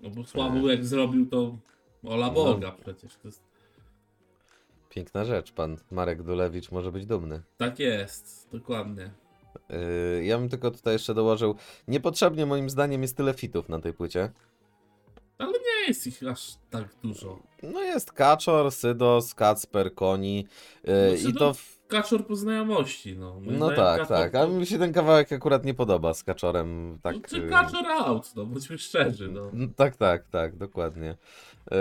[0.01, 1.57] No bo Sławu jak zrobił to
[2.03, 2.33] ola No.
[2.33, 3.15] Boga przecież.
[3.15, 3.43] To jest,
[4.89, 7.41] Piękna rzecz, pan Marek Dulewicz może być dumny.
[7.57, 9.11] tak jest, dokładnie.
[9.69, 11.55] Yy, ja bym tylko tutaj jeszcze dołożył,
[11.87, 14.31] niepotrzebnie moim zdaniem jest tyle fitów na tej płycie.
[15.39, 17.39] Nie jest ich aż tak dużo.
[17.63, 20.47] No jest Kaczor, Sydos, Kacper, Koni
[20.83, 23.39] yy, No, i to w, kaczor po znajomości, no.
[23.39, 24.35] Moim No tak, kaczor tak.
[24.35, 26.99] A mi się ten kawałek akurat nie podoba z kaczorem.
[27.01, 29.51] Tak, no, czy y, kaczor out, no bądźmy szczerzy, no.
[29.53, 31.17] No, Tak, tak, tak, dokładnie.
[31.71, 31.77] Yy,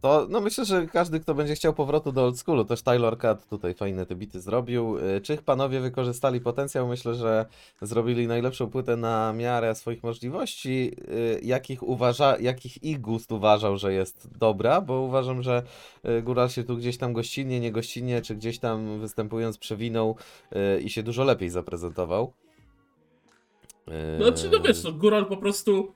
[0.00, 3.48] To, no myślę, że każdy, kto będzie chciał powrotu do old schoolu, też Taylor Cat
[3.48, 4.98] tutaj fajne te bity zrobił.
[4.98, 6.88] Yy, Czy ich panowie wykorzystali potencjał?
[6.88, 7.46] Myślę, że
[7.82, 10.96] zrobili najlepszą płytę na miarę swoich możliwości.
[11.08, 15.62] Yy, Jakich, uważa, jakich ich gust uważał, że jest dobra, bo uważam, że
[16.04, 20.16] yy, Góral się tu gdzieś tam gościnnie, niegościnnie, czy gdzieś tam występując przewinął
[20.82, 22.32] i się dużo lepiej zaprezentował.
[24.16, 25.92] Znaczy, no wiesz, no, Góral po prostu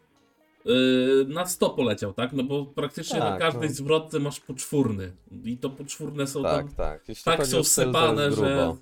[1.28, 2.32] na 100 poleciał, tak?
[2.32, 3.74] No bo praktycznie na Tak, każdej no.
[3.74, 5.12] zwrotce masz poczwórny.
[5.44, 7.08] I to poczwórne są tam Tak, tak.
[7.08, 8.74] Jeśli tak chodzi są to sypane, że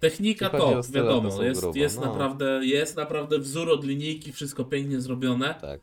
[0.00, 2.06] technika to, to wiadomo, są jest, grubo, jest, no.
[2.06, 5.54] naprawdę, jest naprawdę wzór od linijki, wszystko pięknie zrobione.
[5.60, 5.80] Tak.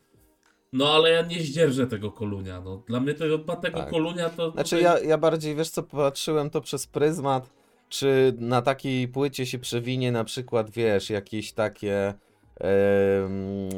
[0.73, 2.61] No ale ja nie zdzierżę tego kolunia.
[2.61, 2.83] No.
[2.87, 3.89] Dla mnie tego, tego Tak.
[3.89, 4.51] kolunia to.
[4.51, 7.49] Znaczy to ja, ja bardziej, wiesz co, patrzyłem to przez pryzmat,
[7.89, 12.13] czy na takiej płycie się przewinie na przykład, wiesz, jakieś takie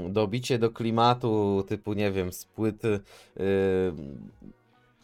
[0.10, 2.82] dobicie do klimatu, typu, nie wiem, z płyt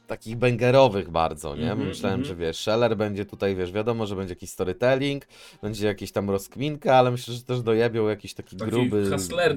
[0.08, 1.72] takich bangerowych bardzo, nie?
[1.72, 2.26] Mhm, Myślałem, mhm.
[2.28, 5.26] że wiesz, Scheller będzie tutaj, wiesz, wiadomo, że będzie jakiś storytelling,
[5.62, 9.10] będzie jakieś tam rozkminka, ale myślę, że też dojebią jakiś taki Taki gruby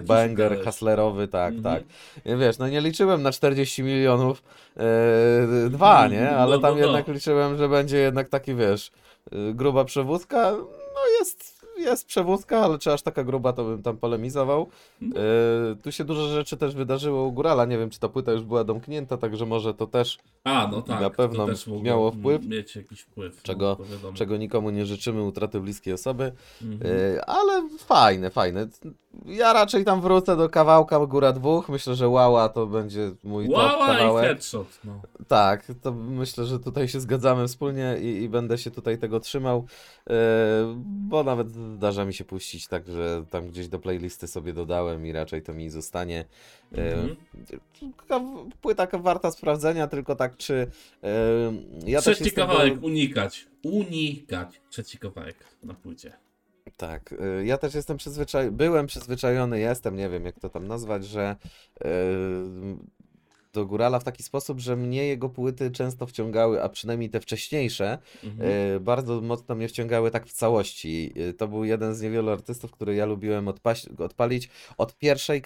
[0.06, 1.74] banger, hustlerowy, tak, Mhm.
[1.74, 1.84] tak.
[2.26, 4.42] Nie, Wiesz, no nie liczyłem na 40 milionów
[4.76, 6.28] e, dwa, nie?
[6.32, 6.84] No, Ale no, tam no.
[6.84, 8.90] jednak liczyłem, że będzie jednak taki, wiesz,
[9.32, 10.52] y, gruba przewózka.
[10.94, 14.68] No jest, jest przewózka, ale czy aż taka gruba, to bym tam polemizował.
[15.00, 15.20] No.
[15.20, 18.42] E, tu się dużo rzeczy też wydarzyło u Górala, nie wiem, czy ta płyta już
[18.42, 21.00] była domknięta, także może to też, A, no tak.
[21.00, 21.46] na pewno
[21.82, 22.46] miało wpływ.
[22.46, 23.42] Mieć jakiś wpływ.
[23.42, 24.16] Czego- no, to wiadomo.
[24.16, 26.32] czego nikomu nie życzymy, utraty bliskiej osoby.
[26.62, 26.92] Mhm.
[27.16, 28.68] E, ale fajne, fajne.
[29.26, 31.68] Ja raczej tam wrócę do kawałka Góra dwóch.
[31.68, 34.24] Myślę, że Łała to będzie mój top Łała i kawałek.
[34.26, 34.80] headshot.
[34.84, 35.00] No.
[35.28, 39.66] Tak, to myślę, że tutaj się zgadzamy wspólnie i, i będę się tutaj tego trzymał,
[40.10, 40.14] e,
[40.84, 45.12] bo nawet zdarza mi się puścić tak, że tam gdzieś do playlisty sobie dodałem i
[45.12, 46.24] raczej to mi zostanie.
[46.72, 47.16] Mhm.
[48.08, 50.66] kaw- Płyta warta sprawdzenia, tylko tak czy
[51.04, 51.08] e,
[51.86, 53.46] ja Trzeci kawałek, unikać.
[53.64, 54.60] Unikać.
[54.70, 56.12] Trzeci kawałek na płycie.
[56.76, 61.06] Tak, y, ja też jestem przyzwyczajony, byłem przyzwyczajony, jestem, nie wiem jak to tam nazwać,
[61.06, 61.36] że
[61.84, 61.86] y,
[63.52, 67.98] do Górala w taki sposób, że mnie jego płyty często wciągały, a przynajmniej te wcześniejsze,
[68.24, 68.50] Mhm.
[68.76, 71.12] y, bardzo mocno mnie wciągały tak w całości.
[71.16, 75.42] Y, To był jeden z niewielu artystów, który ja lubiłem odpaść, odpalić od, pierwszej,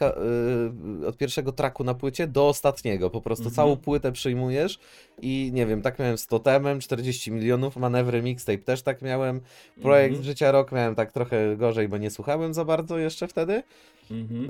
[1.03, 3.11] y, od pierwszego traku na płycie do ostatniego.
[3.11, 3.55] Po prostu Mhm.
[3.57, 4.79] całą płytę przyjmujesz
[5.23, 9.41] i nie wiem, tak miałem z Totemem, 40 milionów, manewry mixtape też tak miałem.
[9.83, 10.25] Projekt Mhm.
[10.25, 13.63] Życia Rok miałem tak trochę gorzej, bo nie słuchałem za bardzo jeszcze wtedy.
[14.11, 14.49] Mhm.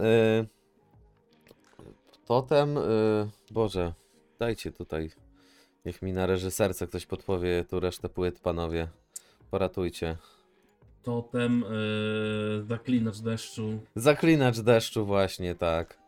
[2.27, 2.81] Totem, y,
[3.51, 3.93] Boże,
[4.39, 5.11] dajcie tutaj.
[5.85, 8.89] Niech mi na reżyserce ktoś podpowie tu resztę płyt, panowie.
[9.51, 10.17] Poratujcie.
[11.03, 13.79] Totem, yy, zaklinacz deszczu.
[13.95, 15.99] Zaklinacz deszczu właśnie, tak.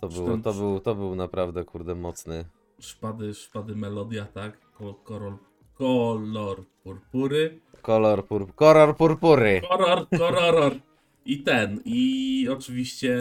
[0.00, 2.44] To było, to był, to był naprawdę, kurde, mocny.
[2.78, 4.70] Szpady, szpady melodia, tak?
[4.72, 5.38] Kolor, kolor,
[5.74, 7.60] kolor purpury.
[7.82, 9.62] Kolor, pur, kolor purpury.
[10.18, 10.72] Kolor.
[11.26, 13.18] I ten, i oczywiście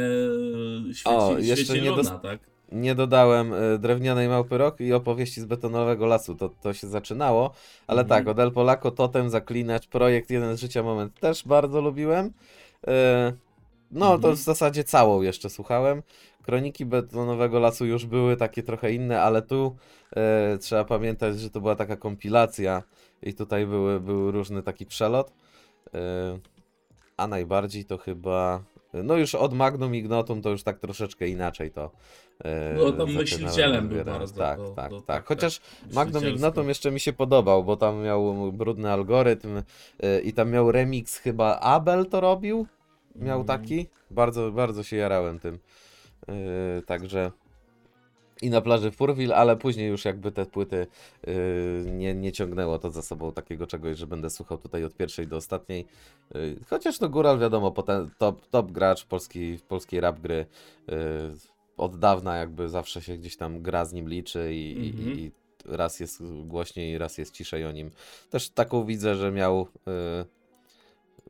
[0.90, 2.40] e, świeci, O, jeszcze nie luna, tak?
[2.72, 6.36] Nie dodałem y, Drewnianej Małpy Rok i opowieści z betonowego lasu.
[6.36, 7.54] To, to się zaczynało.
[7.88, 8.20] Ale Mhm.
[8.26, 12.26] tak, od El Polaco, Totem, Zaklinacz, projekt Jeden z Życia Moment też bardzo lubiłem.
[12.28, 12.92] Y,
[13.92, 14.36] No, to Mhm.
[14.36, 16.04] w zasadzie całą jeszcze słuchałem.
[16.42, 19.76] Kroniki betonowego lasu już były takie trochę inne, ale tu
[20.54, 22.84] y, trzeba pamiętać, że to była taka kompilacja
[23.24, 25.34] i tutaj były, był różny taki przelot.
[25.88, 25.92] Y,
[27.18, 28.64] a najbardziej to chyba.
[29.04, 31.92] No już od Magnum Ignotum to już tak troszeczkę inaczej to.
[32.46, 35.06] e, No, tam myślicielem był bardzo, Tak, to- tak, to tak.
[35.06, 36.36] tak, Chociaż Magnum Myślicielsko.
[36.36, 39.62] Ignotum jeszcze mi się podobał, bo tam miał brudny algorytm
[40.04, 42.68] e, i tam miał remix chyba Abel to robił.
[43.16, 43.48] Miał Mm.
[43.48, 43.88] taki.
[44.12, 45.60] Bardzo, bardzo się jarałem tym.
[46.30, 47.32] E, Także
[48.44, 50.88] i na plaży Furwil, ale później już jakby te płyty
[51.28, 51.34] yy,
[51.92, 55.36] nie, nie ciągnęło to za sobą takiego czegoś, że będę słuchał tutaj od pierwszej do
[55.38, 55.86] ostatniej.
[56.36, 60.46] Yy, chociaż no Góral wiadomo, potem top, top gracz polskiej, polskiej rap gry.
[60.88, 60.96] Yy,
[61.78, 65.20] od dawna jakby zawsze się gdzieś tam gra z nim liczy i, i- Mhm.
[65.20, 65.32] i
[65.66, 67.92] raz jest głośniej, raz jest ciszej o nim.
[68.30, 70.26] Też taką widzę, że miał yy,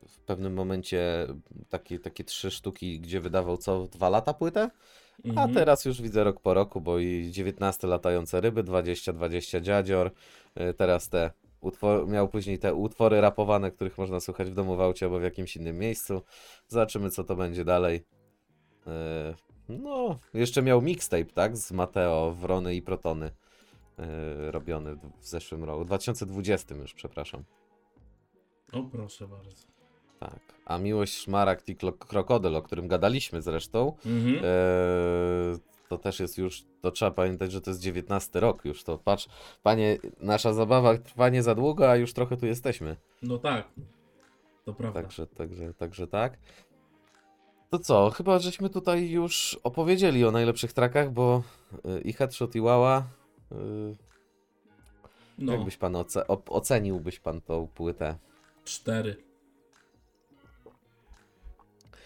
[0.08, 1.26] w pewnym momencie
[1.70, 4.70] takie, takie trzy sztuki, gdzie wydawał co dwa lata płytę.
[5.24, 5.54] A Mhm.
[5.54, 10.10] teraz już widzę rok po roku, bo i 19 latające ryby, 20-20 dziadzior,
[10.60, 14.80] y, teraz te utwory, miał później te utwory rapowane, których można słuchać w domu w
[14.80, 16.22] aucie albo w jakimś innym miejscu.
[16.68, 18.04] Zobaczymy co to będzie dalej.
[18.86, 19.34] Y,
[19.68, 21.56] No, jeszcze miał mixtape, tak?
[21.56, 27.44] Z Mateo, Wrony i Protony y, robiony w zeszłym roku, w 2020 już, przepraszam.
[28.72, 29.73] O, proszę bardzo.
[30.30, 30.40] Tak.
[30.64, 31.76] A Miłość Szmaragd i
[32.08, 34.36] Krokodyl, o którym gadaliśmy zresztą, Mhm.
[34.36, 34.40] e,
[35.88, 39.28] to też jest już, to trzeba pamiętać, że to jest 19 rok już, to patrz,
[39.62, 42.96] panie, nasza zabawa trwa nie za długo, a już trochę tu jesteśmy.
[43.22, 43.68] No tak.
[44.64, 45.02] To prawda.
[45.02, 46.38] Także, także, także tak.
[47.70, 51.42] To co, chyba żeśmy tutaj już opowiedzieli o najlepszych trackach, bo
[51.98, 53.02] y, i Headshot i Wała,
[53.52, 53.54] y,
[55.38, 58.18] no, jakbyś pan oce oceniłbyś pan tą płytę?
[58.64, 59.16] cztery.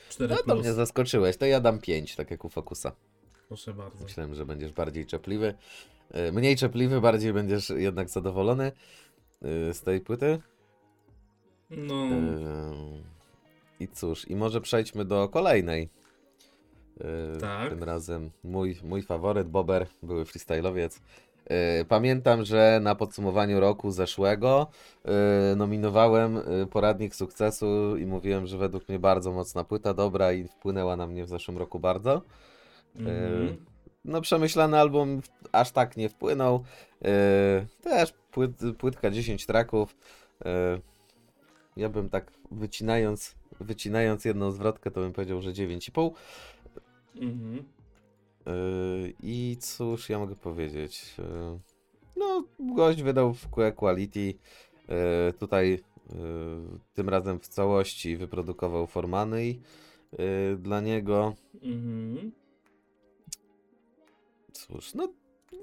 [0.09, 0.61] Cztery No to plus.
[0.61, 2.93] mnie zaskoczyłeś, to ja dam 5, tak jak u Focusa.
[3.49, 4.05] Proszę bardzo.
[4.05, 5.55] Myślałem, że będziesz bardziej czepliwy.
[6.29, 8.73] Y, Mniej czepliwy, bardziej będziesz jednak zadowolony
[9.71, 10.39] y, z tej płyty.
[11.71, 13.03] No, Yy,
[13.81, 15.89] I cóż, i może przejdźmy do kolejnej.
[17.41, 17.71] Tak.
[17.71, 21.01] Tym razem mój, mój faworyt, Bober, były freestyle'owiec.
[21.51, 24.67] Yy, Pamiętam, że na podsumowaniu roku zeszłego
[25.05, 25.13] yy,
[25.57, 30.97] nominowałem yy, poradnik sukcesu i mówiłem, że według mnie bardzo mocna płyta, dobra i wpłynęła
[30.97, 32.23] na mnie w zeszłym roku bardzo.
[32.97, 33.57] mhm.
[34.05, 35.21] No przemyślany album
[35.53, 36.65] aż tak nie wpłynął.
[37.83, 39.97] Też płyt, płytka 10 traków.
[41.77, 46.11] Ja bym tak wycinając, wycinając jedną zwrotkę, to bym powiedział, że 9,5.
[47.21, 47.65] Mhm.
[48.47, 51.15] Yy, I cóż ja mogę powiedzieć?
[51.19, 51.59] Yy,
[52.17, 54.35] no, gość wydał w QE Quality.
[54.89, 55.81] Yy, tutaj
[56.95, 59.55] tym razem w całości wyprodukował Formany
[60.59, 61.35] dla niego.
[61.63, 62.33] Mhm.
[64.53, 65.09] Cóż, no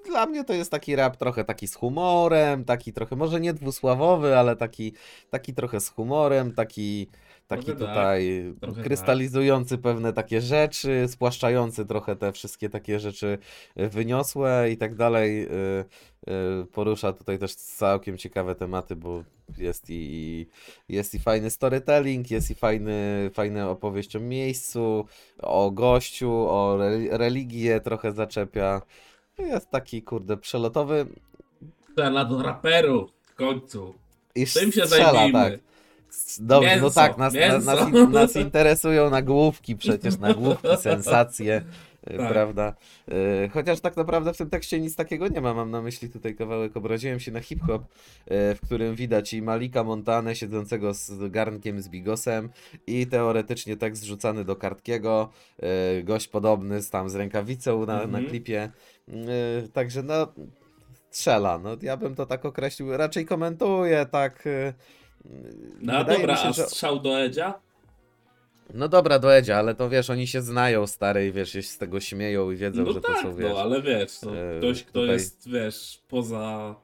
[0.06, 4.38] dla mnie to jest taki rap trochę taki z humorem, taki trochę, może nie dwusławowy,
[4.38, 4.94] ale taki,
[5.30, 7.08] taki trochę z humorem, taki,
[7.48, 13.38] taki Trochę tak, tutaj trochę krystalizujący pewne takie rzeczy, spłaszczający trochę te wszystkie takie rzeczy
[13.80, 15.46] y, wyniosłe i tak dalej.
[15.46, 15.50] y,
[16.62, 19.24] y, Porusza tutaj też całkiem ciekawe tematy, bo
[19.58, 20.48] jest i,
[20.90, 25.06] jest i fajny storytelling, jest i fajny, fajna opowieść o miejscu,
[25.42, 28.82] o gościu, o re- religię trochę zaczepia.
[29.38, 31.06] Jest taki, kurde, przelotowy
[31.92, 33.94] Strzela do raperów w końcu.
[34.36, 35.52] i Tym się strzela, zajmijmy.
[35.52, 35.60] tak.
[36.40, 41.62] Dobrze, no Mięso, tak, nas, na- nas, in- nas interesują nagłówki, przecież nagłówki, sensacje,
[42.14, 42.30] y, Tak.
[42.30, 42.74] prawda?
[43.46, 45.54] Y, Chociaż tak naprawdę w tym tekście nic takiego nie ma.
[45.54, 47.86] Mam na myśli tutaj kawałek Obraziłem się na hip-hop, y,
[48.56, 52.50] w którym widać i Malika Montanę siedzącego z garnkiem z Bigosem
[52.88, 55.30] i teoretycznie tekst zrzucany do Kartkiego,
[56.04, 58.26] gość podobny z tam z rękawicą na, na Mhm.
[58.26, 58.70] klipie.
[59.66, 60.28] Y, Także no
[61.12, 61.60] strzela.
[61.60, 62.98] No, ja bym to tak określił.
[62.98, 64.44] Raczej komentuję, tak.
[65.82, 66.64] No dobra, się, a że...
[66.64, 67.54] strzał do Edzia?
[68.74, 71.78] No dobra, do Edzia, ale to wiesz, oni się znają, stary, i wiesz, się z
[71.78, 73.50] tego śmieją i wiedzą, No że tak, to są, wiesz.
[73.54, 76.76] no ale wiesz, to ktoś, kto tutaj- jest, wiesz, poza...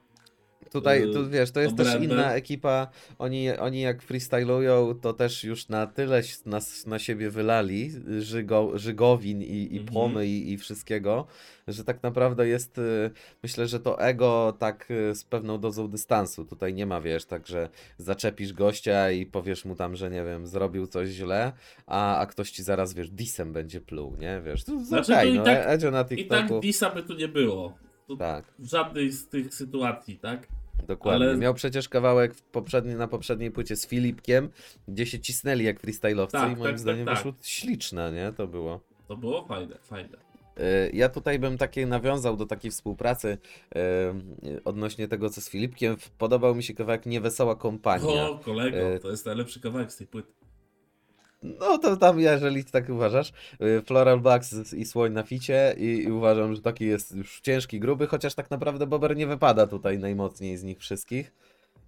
[0.72, 2.88] Tutaj, y, tu wiesz, to jest też inna ekipa.
[3.20, 9.42] Oni, oni jak freestylują, to też już na tyle s- na, siebie wylali żygo, żygowin
[9.42, 9.86] i, i Mhm.
[9.86, 11.28] płomy i, i wszystkiego,
[11.68, 13.12] że tak naprawdę jest, y,
[13.44, 16.46] myślę, że to ego tak y, z pewną dozą dystansu.
[16.46, 20.48] Tutaj nie ma, wiesz, tak, że zaczepisz gościa i powiesz mu tam, że nie wiem,
[20.48, 21.52] zrobił coś źle,
[21.88, 24.42] a, a ktoś ci zaraz, wiesz, disem będzie pluł, nie?
[24.46, 27.04] Wiesz, to Znaczy, okej, to i no, tak- Edzio na I tak TikToku, disa by
[27.04, 27.78] tu nie było.
[28.20, 28.46] Tak.
[28.60, 30.48] W żadnej z tych sytuacji, tak?
[30.88, 31.28] Dokładnie.
[31.28, 34.50] Ale- Miał przecież kawałek poprzedni, na poprzedniej płycie z Filipkiem,
[34.88, 38.34] gdzie się cisnęli jak freestyle'owcy Tak, i moim tak, zdaniem tak, wyszło śliczne, nie?
[38.38, 38.80] To było.
[39.08, 40.18] To było fajne, fajne.
[40.60, 43.38] Y, Ja tutaj bym takie nawiązał do takiej współpracy
[44.48, 45.96] y, odnośnie tego, co z Filipkiem.
[46.18, 48.30] Podobał mi się kawałek Niewesoła Kompania.
[48.30, 50.32] O, kolego, E, to jest najlepszy kawałek z tej płyty.
[51.44, 56.12] No to tam, jeżeli tak uważasz, y, Floral Blacks i Słoń na ficie i, i
[56.12, 60.58] uważam, że taki jest już ciężki, gruby, chociaż tak naprawdę Bober nie wypada tutaj najmocniej
[60.58, 61.32] z nich wszystkich.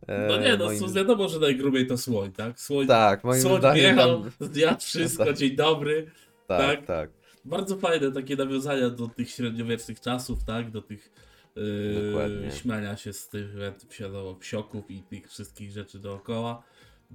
[0.08, 2.60] E, No nie, no moim- wiadomo, że najgrubiej to słoń, tak?
[2.60, 4.32] Słoń, Tak, moim słoń zdaniem wjechał, tam...
[4.54, 5.38] zjadł wszystko, Tak.
[5.40, 6.12] dzień dobry.
[6.48, 6.86] Tak, tak.
[6.86, 7.10] tak.
[7.46, 10.72] Bardzo fajne takie nawiązania do tych średniowiecznych czasów, tak?
[10.72, 11.12] Do tych
[11.56, 13.48] yy, śmiania się z tych
[14.00, 16.64] wiadomo, psioków i tych wszystkich rzeczy dookoła.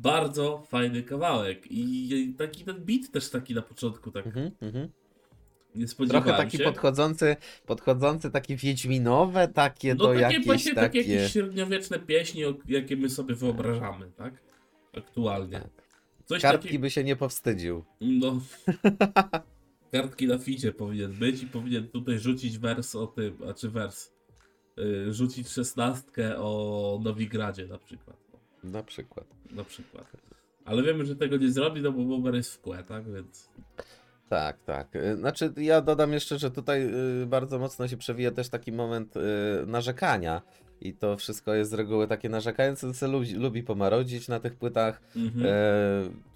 [0.02, 4.88] Bardzo fajny kawałek i taki ten beat też taki na początku, tak Mhm, mhm.
[5.74, 6.64] nie spodziewałem Trochę taki się.
[6.64, 11.12] podchodzący, podchodzący, takie wiedźminowe, takie No do takie jakieś właśnie takie takie...
[11.14, 14.34] jakieś średniowieczne pieśni, jakie my sobie wyobrażamy, tak?
[14.96, 15.60] Aktualnie.
[15.60, 15.70] Tak.
[16.24, 16.82] Coś Kartki takiego.
[16.82, 17.84] by się nie powstydził.
[18.00, 18.40] No.
[19.92, 24.10] Kartki na ficie powinien być i powinien tutaj rzucić wers o tym, a czy wers.
[24.76, 28.27] Yy, rzucić szesnastkę o Nowigradzie na przykład.
[28.64, 29.26] Na przykład.
[29.50, 30.06] na przykład.
[30.64, 33.12] Ale wiemy, że tego nie zrobi, no bo Bober jest w kłe, tak?
[33.12, 33.50] Więc.
[34.28, 34.96] Tak, tak.
[34.96, 39.16] Y, Znaczy, ja dodam jeszcze, że tutaj y, bardzo mocno się przewija też taki moment
[39.16, 39.20] y,
[39.66, 40.42] narzekania
[40.80, 45.46] i to wszystko jest z reguły takie narzekające, lubi, lubi pomarodzić na tych płytach, Mhm.
[45.46, 46.28] e,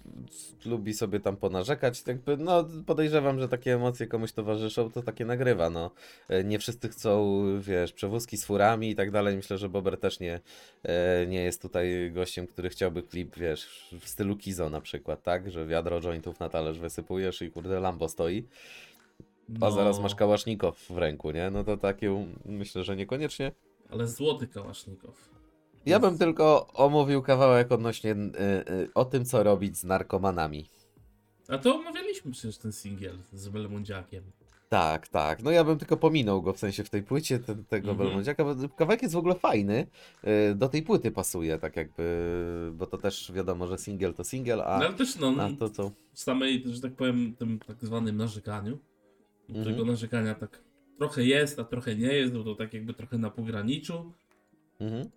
[0.65, 5.69] lubi sobie tam ponarzekać, jakby, no podejrzewam, że takie emocje komuś towarzyszą, to takie nagrywa,
[5.69, 5.91] no.
[6.29, 10.19] E, nie wszyscy chcą, wiesz, przewózki z furami i tak dalej, myślę, że Bober też
[10.19, 10.39] nie,
[10.83, 15.51] e, nie jest tutaj gościem, który chciałby klip, wiesz, w stylu Kizo na przykład, tak,
[15.51, 18.47] że wiadro jointów na talerz wysypujesz i kurde Lambo stoi,
[19.49, 21.51] a No, zaraz masz kałasznikow w ręku, nie?
[21.51, 23.51] No to takie myślę, że niekoniecznie.
[23.89, 25.29] Ale złoty kałasznikow.
[25.85, 28.15] Ja bym tylko omówił kawałek odnośnie y,
[28.73, 30.69] y, o tym, co robić z narkomanami.
[31.47, 34.23] A to omawialiśmy przecież ten singiel z Belmondziakiem.
[34.69, 35.43] Tak, tak.
[35.43, 37.97] No ja bym tylko pominął go w sensie w tej płycie te, tego Mhm.
[37.97, 39.87] Belmondziaka, bo kawałek jest w ogóle fajny.
[40.51, 44.61] y, Do tej płyty pasuje, tak jakby, bo to też wiadomo, że singiel to singiel,
[44.61, 45.91] a, No ale też no, a to co.
[46.13, 48.77] w samej, że tak powiem, tym tak zwanym narzekaniu.
[49.49, 49.65] Mhm.
[49.65, 50.63] Tego narzekania tak
[51.03, 54.11] trochę jest, a trochę nie jest, bo to tak jakby trochę na pograniczu.
[54.79, 55.09] Mhm.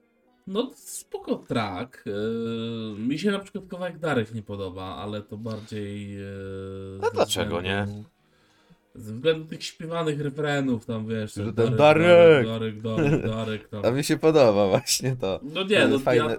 [0.46, 2.04] No spoko track.
[2.06, 6.12] Yy, mi się na przykład kawałek Darek nie podoba, ale to bardziej...
[6.12, 8.04] Yy, A ze dlaczego względu-
[8.94, 11.32] Ze względu tych śpiewanych refrenów tam, wiesz...
[11.34, 12.46] Ten Darek, Darek!
[12.46, 13.84] Darek, Darek, Darek tam.
[13.84, 15.40] A mi się podoba właśnie to.
[15.42, 16.36] No nie, no Fajne- ja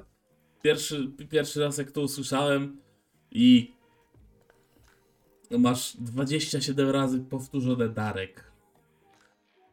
[0.61, 2.77] pierwszy, pierwszy raz jak to usłyszałem
[3.31, 3.73] i
[5.51, 8.46] masz 27 razy powtórzone Darek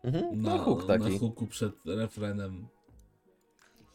[0.04, 0.42] Mhm.
[0.42, 1.18] na, No huk na taki.
[1.18, 2.66] huku przed refrenem.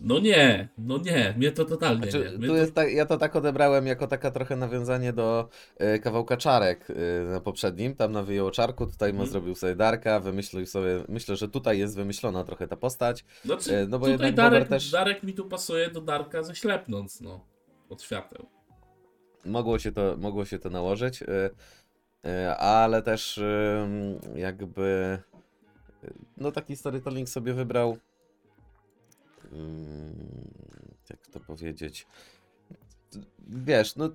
[0.01, 2.11] No nie, no nie, mnie to totalnie nie.
[2.11, 5.99] Znaczy, Mnie tu jest tak, ja to tak odebrałem jako taka trochę nawiązanie do e,
[5.99, 6.93] kawałka czarek e,
[7.25, 9.29] na poprzednim, tam na wyjął czarku, tutaj Mhm.
[9.29, 13.25] zrobił sobie Darka, wymyślił sobie, myślę, że tutaj jest wymyślona trochę ta postać.
[13.45, 17.21] Znaczy, e, no bo tutaj Darek, też- Darek mi tu pasuje do Darka ze ślepnąc,
[17.21, 17.45] no.
[17.89, 18.45] Od świateł.
[19.45, 21.23] Mogło się to, mogło się to nałożyć,
[22.25, 23.39] e, ale też
[24.35, 25.17] jakby
[26.37, 27.97] no taki storytelling sobie wybrał
[29.51, 30.15] mm,
[31.09, 32.07] jak to powiedzieć
[33.47, 34.09] wiesz, no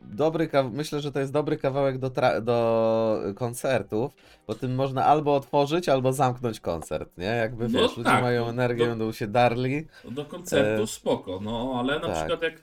[0.00, 2.10] dobry myślę, że to jest dobry kawałek do,
[2.42, 4.12] do koncertów,
[4.46, 7.24] bo tym można albo otworzyć, albo zamknąć koncert, nie?
[7.26, 9.86] Jakby No wiesz, ludzie tak, mają no- energię, no- będą się darli.
[10.10, 12.16] Do koncertu E, spoko, no, ale na tak.
[12.16, 12.62] przykład jak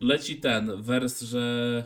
[0.00, 1.84] leci ten wers, że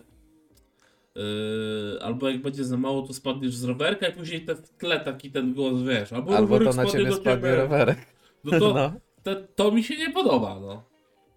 [1.16, 5.01] yy, albo jak będzie za mało, to spadniesz z rowerka i później te w tle
[5.01, 7.98] taki ten głos, wiesz, albo, Albo to na spadnie ciebie spadnie rowerek.
[8.44, 8.92] No to, No.
[9.22, 10.85] te, to mi się nie podoba, no.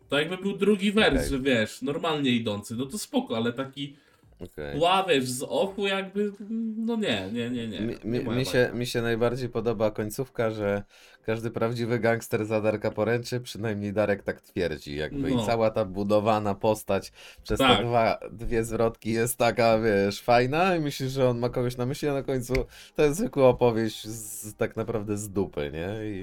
[0.09, 3.95] To jakby był drugi wers, że wiesz, normalnie idący, no to spoko, ale taki
[4.39, 4.79] Okej.
[4.79, 6.31] tła, wiesz, z ofu jakby,
[6.77, 7.79] no nie, nie, nie, nie.
[7.81, 10.83] Mi, nie mi, moja mi, się, mi się najbardziej podoba końcówka, że
[11.25, 15.43] każdy prawdziwy gangster za Darka poręczy, przynajmniej Darek tak twierdzi, jakby No.
[15.43, 17.11] i cała ta budowana postać
[17.43, 17.77] przez Tak.
[17.77, 21.85] te dwa, dwie zwrotki jest taka, wiesz, fajna i myślisz, że on ma kogoś na
[21.85, 22.53] myśli, a na końcu
[22.95, 26.09] to jest zwykła opowieść z, tak naprawdę z dupy, nie?
[26.09, 26.17] I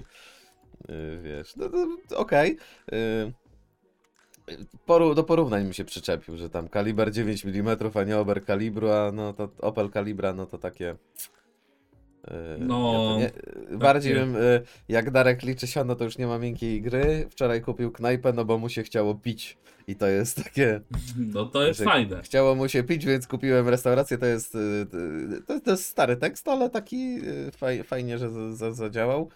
[0.89, 1.69] yy, wiesz, no,
[2.09, 2.57] to okej.
[2.93, 3.33] Yy,
[4.87, 8.91] Poru, do porównań mi się przyczepił, że tam kaliber 9 mm, a nie Ober kalibru,
[8.91, 10.85] a no to Opel kalibra, no to takie.
[10.85, 13.27] Yy, No, ja
[13.71, 17.27] nie, bardziej bym, yy, jak Darek liczy siano, to już nie ma miękkiej gry.
[17.31, 19.59] Wczoraj kupił knajpę, no bo mu się chciało pić.
[19.87, 20.81] I to jest takie.
[21.35, 22.23] No to jest fajne.
[22.23, 24.19] Chciało mu się pić, więc kupiłem restaurację.
[24.19, 27.19] To jest, yy, to, to jest stary tekst, ale taki
[27.57, 29.31] faj, fajnie, że za- za- zadziałał.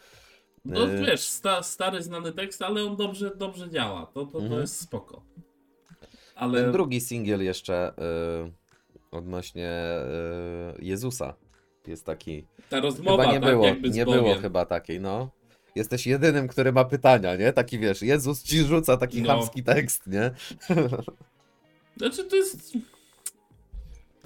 [0.67, 4.45] No Yy, wiesz, sta, stary, znany tekst, ale on dobrze, dobrze działa, to, to, to
[4.45, 4.61] Mhm.
[4.61, 5.23] jest spoko.
[6.35, 7.93] Ale Ten drugi singiel jeszcze
[8.45, 8.53] yy,
[9.11, 9.81] odnośnie
[10.79, 11.35] yy, Jezusa
[11.87, 12.47] jest taki.
[12.69, 15.31] ta rozmowa, Chyba nie tak było, nie było chyba takiej, no.
[15.75, 17.53] Jesteś jedynym, który ma pytania, nie?
[17.53, 19.29] Taki wiesz, Jezus ci rzuca taki No.
[19.29, 20.31] chamski tekst, nie?
[21.97, 22.73] Znaczy to jest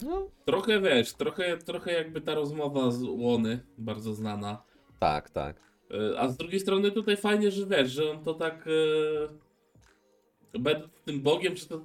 [0.03, 4.63] No, trochę, wiesz, trochę, trochę jakby ta rozmowa z Łony, bardzo znana.
[4.99, 5.70] tak, tak.
[5.95, 8.67] Y, A z drugiej strony tutaj fajnie, że wiesz, że on to tak.
[8.67, 11.81] Yy, będąc tym Bogiem, czy, to,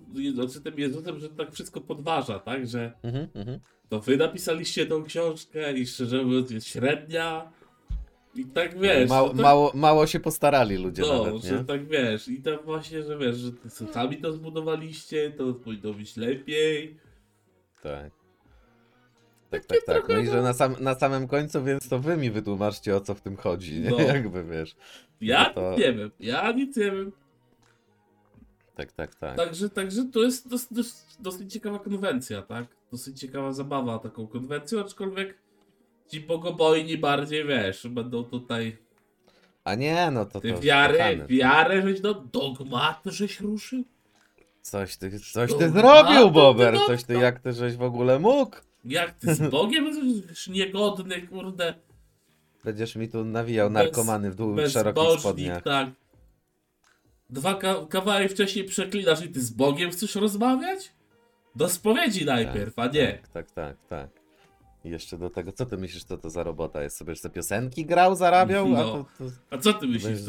[0.53, 2.67] czy tym Jezusem, że to tak wszystko podważa, tak?
[2.67, 3.59] Że Mhm, mhm.
[3.89, 7.51] to wy napisaliście tą książkę i szczerze mówiąc jest średnia.
[8.35, 9.09] I tak wiesz.
[9.09, 11.63] Mało, no tak, mało, mało się postarali ludzie no, nawet, że nie?
[11.63, 12.27] tak wiesz.
[12.27, 16.97] I tam właśnie, że wiesz, że ty sami to zbudowaliście, to powinno być lepiej.
[17.83, 18.24] Tak.
[19.49, 20.09] Tak, tak, tak.
[20.09, 23.15] No i że na, sam, na samym końcu, więc to wy mi wytłumaczcie o co
[23.15, 23.89] w tym chodzi, nie?
[23.89, 23.99] No.
[23.99, 24.75] Jakby wiesz.
[25.21, 27.11] Ja No to- nie wiem, ja nic nie wiem.
[28.75, 29.37] Tak, tak, tak.
[29.37, 32.65] Także, także to jest dos, dos, dosyć ciekawa konwencja, tak?
[32.91, 35.37] Dosyć ciekawa zabawa taką konwencją, aczkolwiek
[36.07, 38.77] ci bogobojni bardziej, wiesz, będą tutaj
[39.63, 41.27] A nie, no to ty to wiarę, kochany.
[41.27, 43.83] wiarę, żeś no, dogmat, żeś ruszył.
[44.61, 46.73] Coś ty, coś No, ty zrobił, Bober!
[46.73, 48.55] to- Coś ty, jak ty żeś w ogóle mógł?
[48.85, 51.73] Jak ty z Bogiem jesteś niegodny, kurde,
[52.63, 55.63] Będziesz mi tu nawijał narkomany w długich, szerokich spodniach.
[55.63, 55.89] tak.
[57.29, 60.91] Dwa ka- kawałek wcześniej przeklinasz i ty z Bogiem chcesz rozmawiać?
[61.55, 63.07] Do spowiedzi najpierw, a nie.
[63.07, 64.09] Tak, tak, tak, tak.
[64.85, 66.97] I jeszcze do tego, co ty myślisz, co to za robota jest?
[66.97, 68.65] Sobie, te piosenki grał, zarabiał?
[68.65, 68.83] A No.
[68.83, 69.23] to, to...
[69.49, 70.19] A co ty myślisz?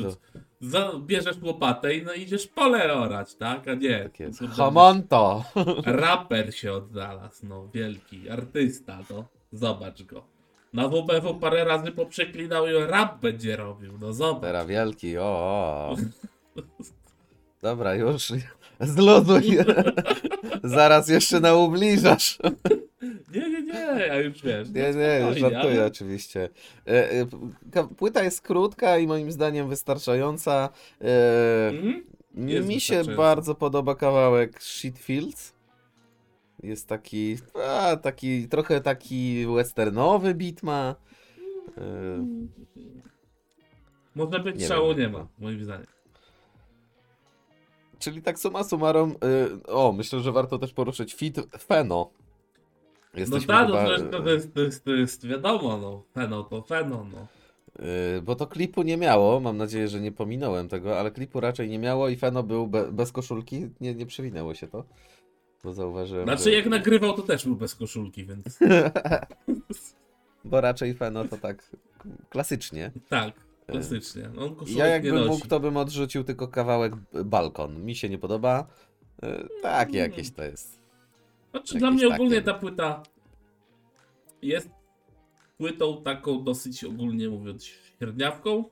[0.60, 3.68] Za, bierzesz łopatę i no idziesz pole orać, tak?
[3.68, 4.02] A nie.
[4.02, 4.38] Tak jest.
[4.38, 5.44] Kurde, Homonto!
[5.86, 9.24] Raper się odnalazł, no wielki, artysta, no.
[9.52, 10.24] Zobacz go.
[10.72, 14.42] Na WBW parę razy poprzeklinał i rap będzie robił, no zobacz.
[14.42, 15.96] Teraz wielki, o, o.
[17.62, 18.32] Dobra, już.
[18.80, 19.58] Zluduj.
[20.64, 22.38] Zaraz jeszcze na ubliżasz.
[23.34, 23.72] Nie, nie, nie,
[24.06, 24.68] ja już wiesz.
[24.70, 26.48] Nie, no nie, żartuję ale- oczywiście.
[26.86, 27.26] E, e,
[27.96, 30.68] Płyta jest krótka i moim zdaniem wystarczająca.
[31.00, 32.04] E, Mhm.
[32.34, 35.54] Jest Mi się bardzo podoba kawałek Shitfields.
[36.62, 37.36] Jest taki,
[37.68, 40.94] a, taki trochę taki westernowy beat ma.
[44.14, 45.86] Może być szału nie ma, moim zdaniem.
[47.98, 52.10] Czyli tak summa summarum, e, o, myślę, że warto też poruszyć fit Feno.
[53.14, 56.02] No Jesteśmy tak, no chyba, to, jest, to, jest, to, jest, to jest wiadomo, no.
[56.14, 57.26] Feno to feno, no.
[57.86, 61.68] e, bo to klipu nie miało, mam nadzieję, że nie pominąłem tego, ale klipu raczej
[61.68, 64.84] nie miało i Feno był be, bez koszulki, nie, nie przewinęło się to.
[65.64, 66.52] Bo zauważyłem, Znaczy że...
[66.52, 68.58] jak nagrywał to też był bez koszulki, więc
[70.44, 71.70] Bo raczej Feno to tak
[72.30, 72.90] klasycznie.
[73.08, 74.30] tak, klasycznie.
[74.38, 76.92] On Ja jakbym mógł, to bym odrzucił tylko kawałek
[77.24, 77.84] balkon.
[77.84, 78.66] Mi się nie podoba.
[79.22, 80.00] E, Tak, Mm.
[80.00, 80.80] jakieś to jest.
[81.50, 82.44] Znaczy dla mnie ogólnie takie.
[82.52, 83.02] ta płyta
[84.42, 84.70] jest
[85.58, 88.64] płytą taką dosyć ogólnie mówiąc średniawką.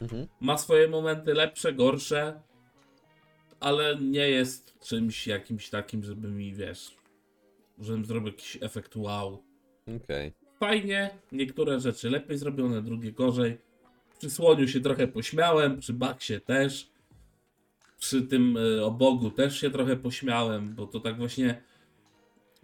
[0.00, 0.26] Mhm.
[0.40, 2.40] Ma swoje momenty lepsze, gorsze,
[3.60, 6.96] ale nie jest czymś jakimś takim, żeby mi, wiesz,
[7.78, 9.42] żebym zrobił jakiś efekt wow.
[10.04, 10.32] Okej.
[10.60, 13.58] Fajnie, niektóre rzeczy lepiej zrobione, drugie gorzej.
[14.20, 16.90] Przy Słoniu się trochę pośmiałem, przy Baksie też.
[17.98, 21.62] Przy tym y, obogu też się trochę pośmiałem, bo to tak właśnie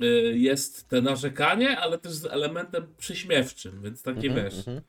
[0.02, 0.06] y,
[0.38, 4.58] jest te narzekanie, ale też z elementem prześmiewczym, więc takie Mhm, wiesz.
[4.58, 4.80] mhm.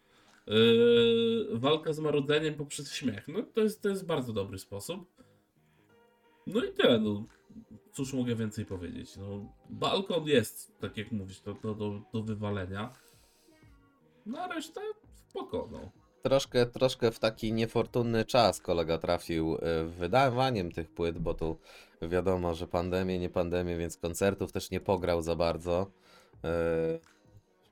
[0.48, 3.28] Yy, walka z marudzeniem poprzez śmiech.
[3.28, 5.12] No to jest, to jest bardzo dobry sposób.
[6.48, 7.00] No i tyle.
[7.00, 7.26] No.
[7.94, 9.18] Cóż mogę więcej powiedzieć?
[9.18, 12.94] No, balkon jest, tak jak mówisz, to do, do wywalenia.
[14.26, 14.82] No a reszta
[15.30, 15.92] spoko, no.
[16.24, 21.58] Troszkę, troszkę w taki niefortunny czas kolega trafił e, wydawaniem tych płyt, bo tu
[22.02, 25.88] wiadomo, że pandemie, nie pandemie, więc koncertów też nie pograł za bardzo.
[26.44, 27.00] E,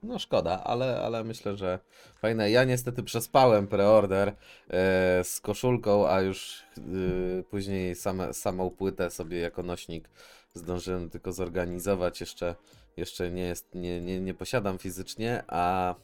[0.04, 1.80] No szkoda, ale, ale myślę, że
[2.22, 2.52] fajne.
[2.52, 4.34] Ja niestety przespałem preorder e,
[5.24, 6.64] z koszulką, a już
[7.50, 10.10] później same, samą płytę sobie jako nośnik
[10.54, 12.20] zdążyłem tylko zorganizować.
[12.22, 12.56] Jeszcze,
[12.98, 15.96] jeszcze nie, jest, nie, nie, nie posiadam fizycznie, a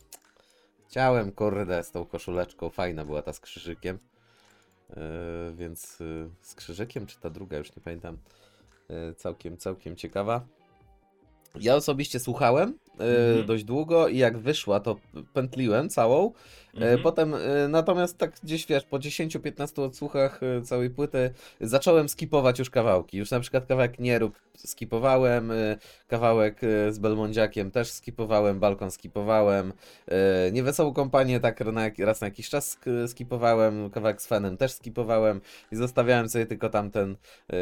[0.92, 2.70] chciałem kurde z tą koszuleczką.
[2.70, 4.00] Fajna była ta z krzyżykiem.
[4.90, 4.96] E,
[5.56, 8.18] więc e, z krzyżykiem, czy ta druga, już nie pamiętam.
[8.90, 10.46] E, całkiem, całkiem ciekawa.
[11.60, 13.46] Ja osobiście słuchałem Mhm.
[13.46, 14.96] dość długo i jak wyszła, to
[15.34, 16.32] pętliłem całą.
[16.74, 17.02] E, Mhm.
[17.04, 23.18] Potem, e, natomiast tak gdzieś wiesz, po 10-15 odsłuchach całej płyty zacząłem skipować już kawałki.
[23.18, 25.52] Już na przykład kawałek Nie rób skipowałem,
[26.08, 29.74] kawałek z Belmondziakiem też skipowałem, Balkon skipowałem,
[30.52, 35.42] Niewesołą kompanię tak na, raz na jakiś czas sk- skipowałem, kawałek z Fenem też skipowałem
[35.72, 37.16] i zostawiałem sobie tylko tamten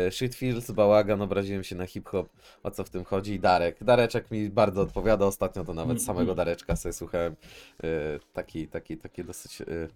[0.10, 2.30] Shitfields, Bałagan, obraziłem się na hip-hop,
[2.64, 3.84] o co w tym chodzi i Darek.
[3.84, 6.36] Dareczek mi bardzo odpowiada, ostatnio to nawet samego.
[6.36, 7.36] Dareczka sobie słuchałem,
[7.84, 7.88] e,
[8.34, 9.88] taki, taki, taki dosyć e, e,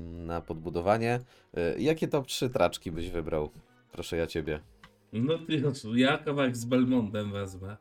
[0.00, 1.20] na podbudowanie.
[1.78, 3.50] Jakie top 3 traczki byś wybrał?
[3.92, 4.60] Proszę ja ciebie.
[5.12, 5.62] No ty,
[5.94, 7.76] ja kawałek z Belmondem wezmę.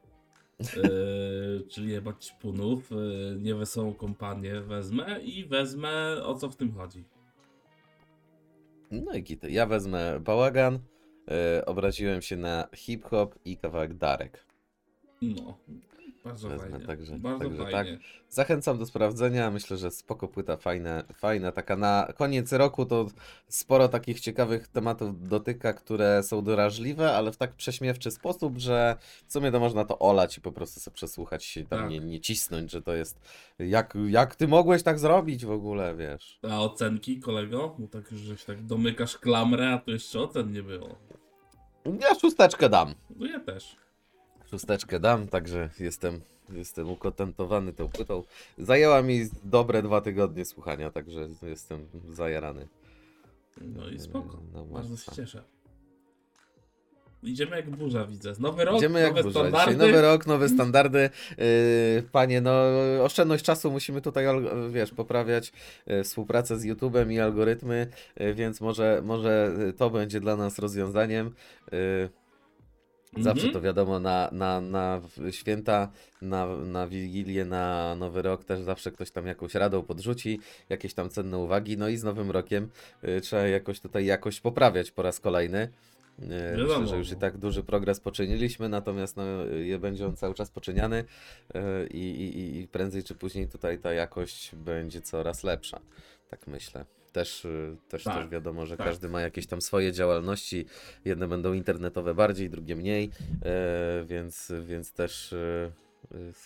[0.59, 7.03] Yy, czyli jebać punów, yy, niewesołą kompanię wezmę i wezmę o co w tym chodzi.
[8.91, 9.51] No i gity.
[9.51, 10.79] Ja wezmę bałagan,
[11.31, 14.45] e, obraziłem się na hip-hop i kawałek Darek.
[15.21, 15.57] No,
[16.25, 16.85] bardzo Wezmę, fajnie.
[16.85, 17.99] także- bardzo także fajnie.
[18.29, 19.51] Zachęcam do sprawdzenia.
[19.51, 21.51] Myślę, że spoko płyta, fajna, fajna.
[21.51, 23.07] Taka na koniec roku to
[23.47, 28.95] sporo takich ciekawych tematów dotyka, które są doraźliwe, ale w tak prześmiewczy sposób, że
[29.27, 31.89] w sumie to można to olać i po prostu sobie przesłuchać się i tam Tak.
[31.89, 33.19] nie, nie cisnąć, że to jest
[33.59, 36.39] jak, jak ty mogłeś tak zrobić w ogóle, wiesz.
[36.49, 37.75] A ocenki, kolego?
[37.79, 40.95] Bo tak już żeś tak domykasz klamrę, a tu jeszcze ocen nie było.
[42.01, 42.93] Ja szósteczkę dam.
[43.15, 43.75] No ja też.
[44.59, 48.23] Szósteczkę dam, także jestem, jestem ukontentowany tą płytą.
[48.57, 52.67] Zajęła mi dobre dwa tygodnie słuchania, także jestem zajarany.
[53.61, 54.39] No i spoko.
[54.53, 55.15] No, Bardzo się maksa.
[55.15, 55.43] cieszę.
[57.23, 58.33] Idziemy jak burza, widzę.
[58.39, 59.39] Nowy rok, Idziemy jak nowe burza.
[59.39, 59.73] standardy.
[59.73, 61.09] Dzisiaj nowy rok, nowe standardy.
[61.37, 62.53] Yy, panie, no
[63.03, 64.25] oszczędność czasu musimy tutaj,
[64.71, 65.53] wiesz, poprawiać
[65.87, 67.87] yy, współpracę z YouTube'em i algorytmy,
[68.19, 71.31] yy, więc może, może to będzie dla nas rozwiązaniem.
[73.17, 73.53] Zawsze Mhm.
[73.53, 75.01] to wiadomo, na, na, na
[75.31, 75.91] święta,
[76.21, 80.39] na, na Wigilię, na Nowy Rok też zawsze ktoś tam jakąś radą podrzuci,
[80.69, 82.69] jakieś tam cenne uwagi, no i z Nowym Rokiem
[83.03, 85.69] y, trzeba jakoś tutaj jakość poprawiać po raz kolejny.
[86.19, 90.33] Y, Myślę, że już i tak duży progres poczyniliśmy, natomiast no, y, będzie on cały
[90.33, 91.03] czas poczyniany
[91.55, 95.79] y, i, i, i prędzej czy później tutaj ta jakość będzie coraz lepsza.
[96.29, 96.85] Tak myślę.
[97.15, 98.87] Też, y, też, Tak, też wiadomo, że tak.
[98.87, 100.65] każdy ma jakieś tam swoje działalności.
[101.05, 103.11] Jedne będą internetowe bardziej, drugie mniej,
[103.45, 105.71] e, więc, więc też e,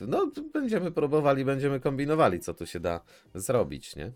[0.01, 3.01] e, no, będziemy próbowali, będziemy kombinowali, co tu się da
[3.36, 4.11] zrobić, nie?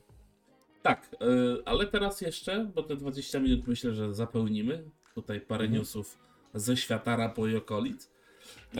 [0.81, 4.83] Tak, y, ale teraz jeszcze, bo te 20 minut myślę, że zapełnimy.
[5.15, 5.79] Tutaj parę Mhm.
[5.81, 6.17] newsów
[6.53, 8.09] ze świata rapu i okolic.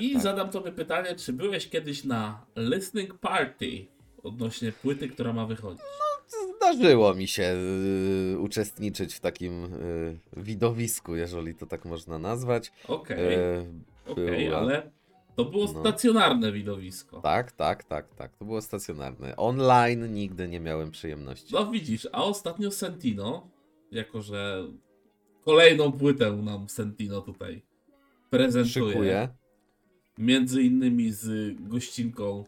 [0.02, 0.22] I tak.
[0.22, 3.88] zadam tobie pytanie, czy byłeś kiedyś na listening party
[4.24, 5.82] odnośnie płyty, która ma wychodzić?
[6.58, 7.56] Zdarzyło mi się
[8.34, 12.72] y, uczestniczyć w takim y, widowisku, jeżeli to tak można nazwać.
[12.88, 13.38] Okej,
[14.08, 14.92] okej, była- ale
[15.36, 15.80] to było no.
[15.80, 17.22] stacjonarne widowisko.
[17.22, 18.36] tak, tak, tak, tak.
[18.38, 19.36] To było stacjonarne.
[19.36, 21.54] Online nigdy nie miałem przyjemności.
[21.54, 23.48] No widzisz, a ostatnio Sentino,
[23.92, 24.68] jako że
[25.46, 27.62] kolejną płytę nam Sentino tutaj
[28.30, 28.92] prezentuje.
[28.92, 29.30] Szykuję.
[30.18, 32.46] Między innymi z gościnką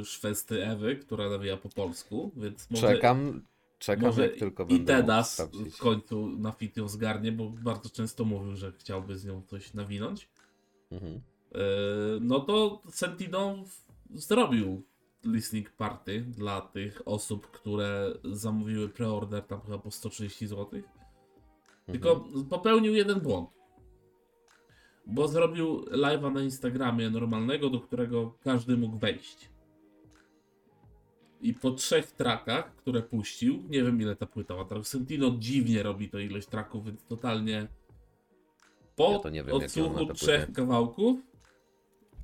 [0.00, 3.42] y, szwesty Ewy, która nawija po polsku, więc może, Czekam,
[3.78, 5.42] czekam może jak tylko i będę Tedas
[5.72, 9.74] w końcu na fit ją zgarnie, bo bardzo często mówił, że chciałby z nią coś
[9.74, 10.28] nawinąć.
[10.90, 11.12] Mhm.
[11.14, 11.20] Y,
[12.20, 14.82] no to Sentino w- zrobił
[15.24, 20.64] listening party dla tych osób, które zamówiły preorder tam chyba po 130 zł.
[20.66, 20.82] Mhm.
[21.86, 23.50] Tylko popełnił jeden błąd.
[25.10, 29.50] Bo zrobił live'a na Instagramie normalnego, do którego każdy mógł wejść.
[31.40, 35.82] I po trzech trackach, które puścił, nie wiem ile ta płyta ma traków, Sentino dziwnie
[35.82, 37.68] robi to ilość traków, więc totalnie
[38.96, 41.20] po Ja wiem, odsłuchu trzech kawałków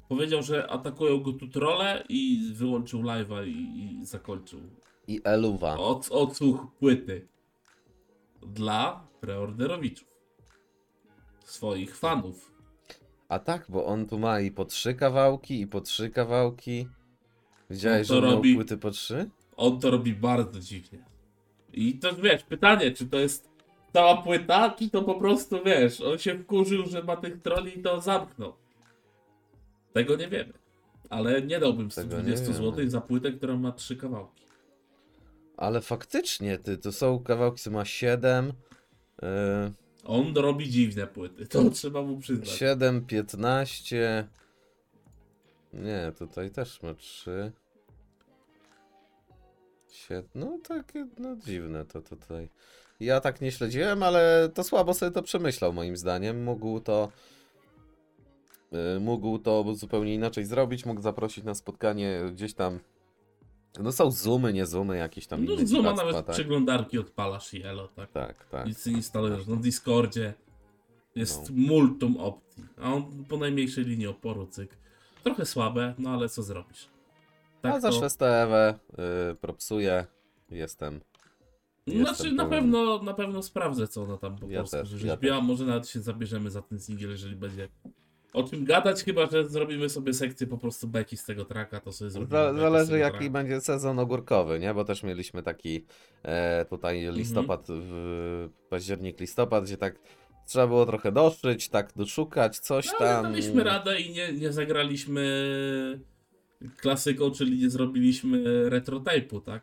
[0.09, 4.61] powiedział, że atakują go tu trolle i wyłączył live'a i, i zakończył
[5.09, 5.79] I Eluwa.
[5.79, 7.29] od, odsłuch płyty
[8.43, 10.09] dla preorderowiczów.
[11.45, 12.56] Swoich fanów.
[13.29, 16.89] A tak, bo on tu ma i po trzy kawałki, i po trzy kawałki.
[17.71, 19.31] Widziałeś, On że miał robi- płyty po trzy?
[19.57, 21.05] On to robi bardzo dziwnie.
[21.73, 23.49] I to wiesz, pytanie, czy to jest
[23.93, 27.83] cała płyta, czy to po prostu wiesz, on się wkurzył, że ma tych troli i
[27.83, 28.53] to zamknął.
[29.93, 30.53] Tego nie wiemy.
[31.11, 34.45] Ale nie dałbym Tego nie 120 zł za płytę, która ma trzy kawałki.
[35.57, 38.53] Ale faktycznie, ty, to są kawałki, co ma siedem,
[39.23, 39.29] yy,
[40.07, 42.49] On robi dziwne płyty, to trzeba mu przyznać.
[42.49, 44.29] 7, 15.
[45.73, 47.53] Nie, tutaj też ma 3.
[49.91, 50.27] Sied...
[50.35, 52.49] No takie, no dziwne to tutaj.
[53.01, 56.45] Ja tak nie śledziłem, ale to słabo sobie to przemyślał moim zdaniem.
[56.45, 57.13] Mógł to
[58.97, 62.81] y, mógł to zupełnie inaczej zrobić, mógł zaprosić na spotkanie gdzieś tam
[63.83, 66.35] no są zoomy, nie zoomy, jakieś tam No inne dziwactwa, nawet tak?
[66.35, 68.11] przeglądarki odpalasz i elo, tak?
[68.13, 68.67] Tak, tak.
[68.67, 70.35] Nic nie instalujesz na Discordzie.
[71.15, 71.57] Jest No.
[71.69, 72.65] multum opcji.
[72.83, 74.77] A on po najmniejszej linii oporu, cyk.
[75.25, 76.89] Trochę słabe, no ale co zrobisz?
[77.63, 77.97] A Tak za to...
[77.97, 78.79] szwestę Ewę
[79.33, 80.07] y, propsuję.
[80.51, 81.01] Jestem.
[81.87, 82.63] Znaczy jestem na pełen.
[82.65, 85.41] pewno, na pewno sprawdzę co ona tam po Ja polsku też, ja rzeźbiła.
[85.41, 87.69] Może nawet się zabierzemy za ten singiel, jeżeli będzie
[88.37, 91.93] o czym gadać, chyba że zrobimy sobie sekcję po prostu beki z tego traka, to
[91.93, 93.31] sobie zrobimy Za, z zależy jaki tracka.
[93.33, 94.75] będzie sezon ogórkowy, nie?
[94.75, 95.85] Bo też mieliśmy taki
[96.23, 97.17] e, tutaj Mhm.
[97.19, 99.99] listopad, w, październik, listopad, gdzie tak
[100.47, 103.23] trzeba było trochę doszyć, tak doszukać, coś No, tam.
[103.25, 105.25] daliśmy radę i nie, nie zagraliśmy
[106.77, 109.63] klasyką, czyli nie zrobiliśmy retro tape'u, tak?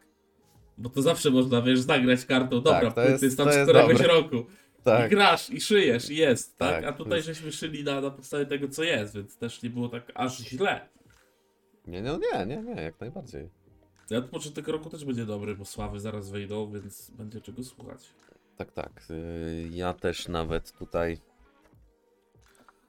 [0.77, 3.63] Bo to zawsze można, wiesz, zagrać kartą, dobra, Tak, to płyty jest- tam to z
[3.63, 4.07] któregoś dobre.
[4.07, 4.35] roku.
[4.83, 6.75] I Tak, grasz, i szyjesz, i jest, tak?
[6.75, 9.89] Tak, A tutaj żeśmy szyli na, na podstawie tego, co jest, więc też nie było
[9.89, 10.89] tak aż źle.
[11.87, 13.49] nie, no nie, nie, nie, jak najbardziej.
[14.09, 17.99] Ja początek roku też będzie dobry, bo sławy zaraz wejdą, więc będzie czego słuchać.
[18.57, 18.91] Tak, tak.
[19.11, 21.17] y, Ja też nawet tutaj.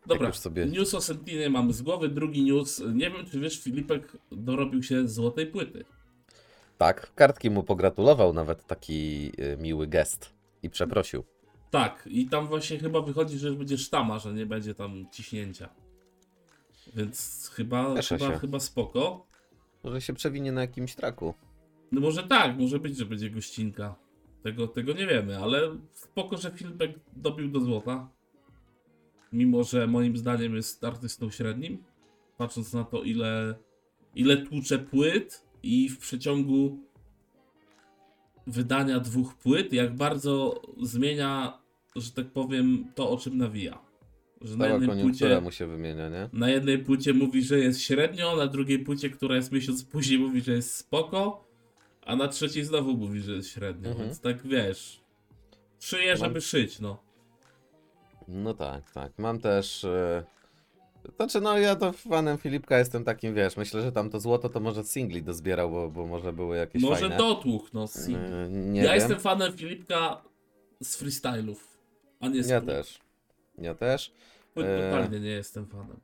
[0.06, 2.08] Dobra, sobie- news o Sentinie mamy z głowy.
[2.08, 2.82] Drugi news.
[2.94, 5.84] Nie wiem, czy wiesz, Filipek dorobił się złotej płyty.
[6.78, 10.32] Tak, kartki mu pogratulował, nawet taki y, miły gest.
[10.62, 11.24] I przeprosił.
[11.74, 15.68] Tak, i tam właśnie chyba wychodzi, że będzie sztama, że nie będzie tam ciśnięcia.
[16.96, 18.38] Więc chyba, Cieszę chyba, się.
[18.38, 19.26] chyba spoko.
[19.84, 21.34] Może się przewinie na jakimś traku.
[21.92, 23.94] No może tak, może być, że będzie gościnka.
[24.42, 25.60] Tego, tego nie wiemy, ale
[25.92, 28.08] spoko, że Filipek dobił do złota.
[29.32, 31.84] mimo że moim zdaniem jest artystą średnim,
[32.38, 33.54] patrząc na to, ile,
[34.14, 36.78] ile tłucze płyt i w przeciągu
[38.46, 41.63] wydania dwóch płyt, jak bardzo zmienia,
[41.96, 43.78] że tak powiem, to, o czym nawija.
[44.40, 46.28] Że na jednej płycie mu się wymienia, nie?
[46.32, 50.40] na jednej płycie mówi, że jest średnio, na drugiej płycie, która jest miesiąc później, mówi,
[50.42, 51.44] że jest spoko,
[52.06, 53.88] a na trzeciej znowu mówi, że jest średnio.
[53.90, 54.06] Mhm.
[54.08, 55.00] Więc tak wiesz.
[55.80, 57.02] Szyję, żeby szyć, no.
[58.28, 59.12] No tak, tak.
[59.18, 59.84] Mam też.
[59.84, 60.24] e,
[61.16, 64.60] Znaczy, no ja to fanem Filipka jestem takim, wiesz, myślę, że tam to złoto to
[64.60, 67.16] może singli dozbierał, bo, bo może były jakieś Może fajne.
[67.16, 67.86] dotłuch, no.
[67.86, 68.12] z- E,
[68.50, 68.94] Nie ja wiem.
[68.94, 70.22] jestem fanem Filipka
[70.82, 71.73] z freestylów,
[72.24, 72.98] a nie Ja też.
[73.58, 74.12] Ja też.
[74.56, 76.00] E, totalnie nie jestem fanem.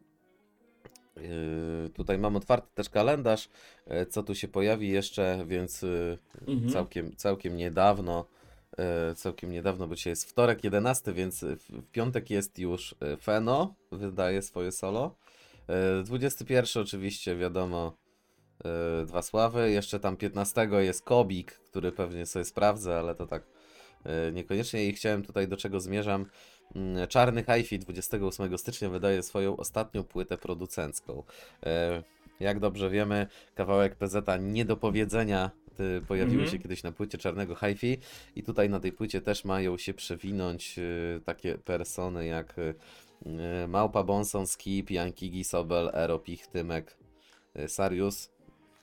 [1.16, 3.48] Yy, Tutaj mam otwarty też kalendarz,
[3.86, 5.84] e, co tu się pojawi jeszcze, więc
[6.48, 6.70] Mhm.
[6.72, 8.24] całkiem, całkiem niedawno,
[8.78, 13.74] e, całkiem niedawno, bo dzisiaj jest wtorek 11, więc w, piątek jest już e, Feno,
[13.92, 15.16] wydaje swoje solo.
[15.68, 17.96] E, 21 oczywiście, wiadomo,
[18.64, 23.42] e, Dwa Sławy, jeszcze tam 15 jest Kobik, który pewnie sobie sprawdzę, ale to tak
[23.42, 23.46] e,
[24.32, 26.26] niekoniecznie i chciałem tutaj do czego zmierzam.
[26.76, 31.22] Mm, Czarny Hi-Fi 28 stycznia wydaje swoją ostatnią płytę producencką.
[31.66, 32.02] E,
[32.40, 35.50] Jak dobrze wiemy, kawałek PZ nie do powiedzenia
[36.08, 36.50] pojawiły Mhm.
[36.50, 37.98] się kiedyś na płycie Czarnego Hi-Fi
[38.36, 42.54] i tutaj na tej płycie też mają się przewinąć y, takie persony jak
[43.68, 46.96] Małpa Bonson, Skip, Jankigi, Sobel, Ero, Pich, Tymek,
[47.58, 48.30] y, Sarius.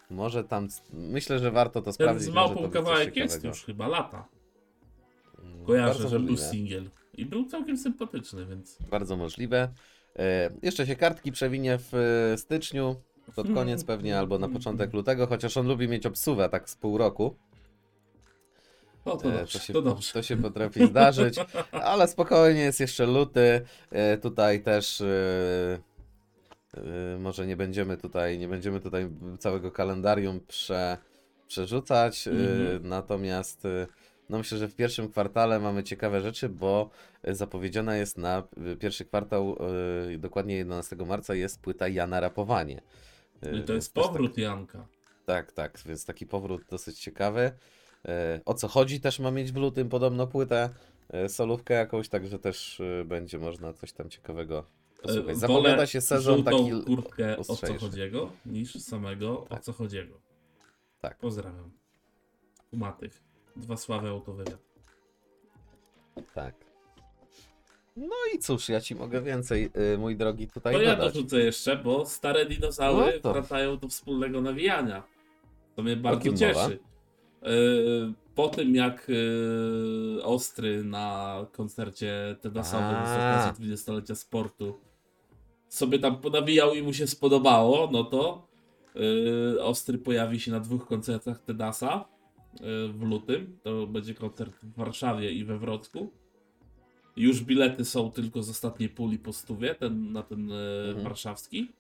[0.09, 2.24] Może tam, myślę, że warto to Ten sprawdzić.
[2.24, 4.28] z może małpą kawałek jest już chyba lata.
[5.65, 6.51] Kojarzę, bardzo że był możliwe.
[6.51, 6.89] singiel.
[7.13, 8.77] I był całkiem sympatyczny, więc.
[8.91, 9.69] Bardzo możliwe.
[10.19, 11.93] E, jeszcze się kartki przewinie w
[12.33, 12.95] e, styczniu,
[13.35, 16.97] pod koniec pewnie, albo na początek lutego, chociaż on lubi mieć obsuwę tak z pół
[16.97, 17.35] roku.
[19.05, 20.13] O, to E, dobrze, to, się, to dobrze.
[20.13, 21.35] to się potrafi zdarzyć,
[21.71, 23.61] ale spokojnie, jest jeszcze luty.
[23.91, 25.79] E, tutaj też e,
[26.77, 30.97] e, może nie będziemy tutaj, nie będziemy tutaj całego kalendarium prze,
[31.47, 32.87] przerzucać, e, Mhm.
[32.89, 33.87] natomiast e,
[34.30, 36.89] no myślę, że w pierwszym kwartale mamy ciekawe rzeczy, bo
[37.23, 39.57] e, zapowiedziana jest na e, pierwszy kwartał,
[40.13, 42.82] e, dokładnie 11 marca jest płyta Jana Rapowanie.
[43.41, 44.88] E, I to jest też powrót Janka.
[45.25, 47.51] tak, tak, więc taki powrót dosyć ciekawy.
[48.45, 50.69] O co chodzi też ma mieć w lutym podobno płytę,
[51.28, 54.65] solówkę jakąś, także też będzie można coś tam ciekawego
[55.01, 55.38] posłuchać.
[55.38, 59.63] Zapowiada się sezon taki kurtkę o co chodziego niż samego o Tak.
[59.63, 60.21] co chodziego.
[61.01, 61.17] Tak.
[61.17, 61.71] Pozdrawiam.
[62.69, 63.26] Kumatych.
[63.58, 64.60] Dwa sławy autowywiad.
[66.36, 66.55] Tak.
[67.97, 71.14] No i cóż, ja ci mogę więcej, y, mój drogi, tutaj To ja dodać.
[71.14, 75.03] dorzucę jeszcze, bo stare dinozaury No to- wracają do wspólnego nawijania.
[75.76, 76.80] To mnie bardzo cieszy.
[77.41, 84.80] Yy, Po tym jak yy, Ostry na koncercie tedasowym z okazji 20-lecia sportu
[85.70, 88.47] sobie tam ponawijał i mu się spodobało, no to
[88.95, 92.16] yy, Ostry pojawi się na dwóch koncertach Tedasa yy,
[92.89, 93.58] w lutym.
[93.64, 96.12] To będzie koncert w Warszawie i we Wrocku.
[97.18, 100.55] Już bilety są tylko z ostatniej puli po stówie, ten, na ten yy,
[100.88, 101.03] Mhm.
[101.03, 101.72] warszawski.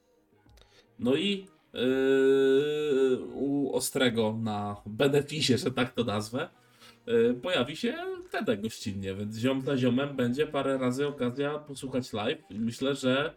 [0.99, 6.49] No i yy, u Ostrego na beneficie, że tak to nazwę,
[7.07, 7.95] yy, pojawi się
[8.31, 13.33] Tedek gościnnie, więc ziom za ziomem będzie parę razy okazja posłuchać live i myślę, że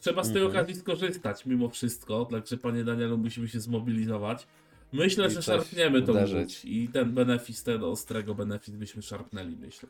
[0.00, 0.56] trzeba z tej Mhm.
[0.56, 4.46] okazji skorzystać mimo wszystko, także panie Danielu musimy się zmobilizować.
[4.92, 6.64] Myślę, że szarpniemy to uderzyć.
[6.64, 9.88] i ten benefis, ten Ostrego benefit byśmy szarpnęli, myślę.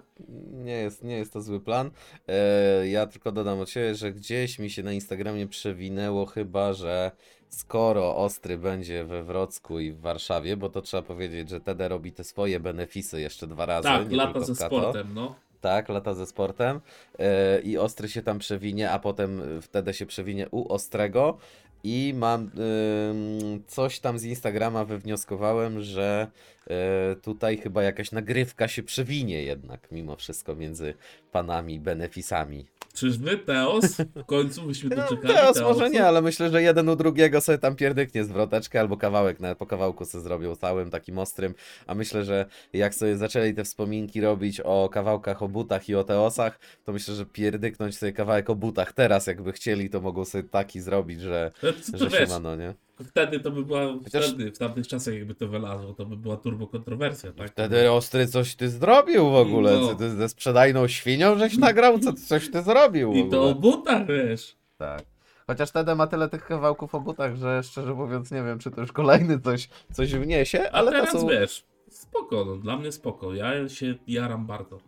[0.53, 1.91] Nie jest, nie jest to zły plan.
[2.29, 7.11] E, ja tylko dodam od siebie, że gdzieś mi się na Instagramie przewinęło chyba, że
[7.49, 12.13] skoro Ostry będzie we Wrocku i w Warszawie, bo to trzeba powiedzieć, że TD robi
[12.13, 13.89] te swoje benefisy jeszcze dwa razy.
[13.89, 15.35] Tak, lata ze sportem, no.
[15.61, 16.81] Tak, lata ze sportem.
[17.19, 21.39] E, I Ostry się tam przewinie, a potem wtedy się przewinie u Ostrego.
[21.85, 26.27] I mam ym, coś tam z Instagrama wywnioskowałem, że
[26.67, 30.95] e, tutaj chyba jakaś nagrywka się przewinie jednak mimo wszystko między
[31.33, 32.67] panami benefisami.
[32.99, 33.97] Czyżby Teos?
[34.17, 35.75] W końcu byśmy No, doczekali teraz Teosu?
[35.75, 39.59] może nie, ale myślę, że jeden u drugiego sobie tam pierdyknie zwroteczkę albo kawałek, nawet
[39.59, 41.55] po kawałku sobie zrobił całym, takim ostrym,
[41.87, 46.05] a myślę, że jak sobie zaczęli te wspominki robić o kawałkach o butach i o
[46.05, 50.45] teosach, to myślę, że pierdyknąć sobie kawałek o butach teraz, jakby chcieli, to mogą sobie
[50.45, 52.75] taki zrobić, że, No, to, że się ma, no nie?
[53.05, 56.37] Wtedy to by była, Chociaż- wtedy, w tamtych czasach jakby to wylazło, to by była
[56.37, 57.51] turbo kontrowersja, tak?
[57.51, 59.95] Wtedy ostry coś ty zrobił w ogóle, No.
[59.95, 64.57] ty ze sprzedajną świnią żeś nagrał, co coś ty zrobił I to o butach, wiesz.
[64.79, 65.03] Tak.
[65.47, 68.81] Chociaż wtedy ma tyle tych kawałków o butach, że szczerze mówiąc nie wiem, czy to
[68.81, 71.27] już kolejny coś, coś wniesie, A ale teraz to są...
[71.29, 74.79] wiesz, spoko, no, dla mnie spoko, ja się jaram bardzo.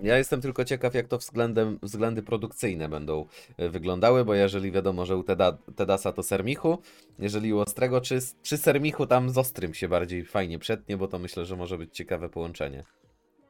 [0.00, 3.26] Ja jestem tylko ciekaw, jak to względem, względy produkcyjne będą
[3.56, 6.78] e, wyglądały, bo jeżeli wiadomo, że u Teda, Tedasa to sermichu,
[7.18, 11.18] jeżeli u Ostrego, czy, czy sermichu tam z Ostrym się bardziej fajnie przetnie, bo to
[11.18, 12.84] myślę, że może być ciekawe połączenie.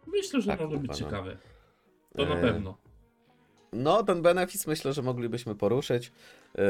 [0.06, 0.94] Myślę, że Tak, może być no.
[0.96, 1.36] ciekawe.
[2.16, 2.78] To na E, pewno.
[3.72, 6.12] No, ten benefis myślę, że moglibyśmy poruszyć.
[6.54, 6.62] Yy,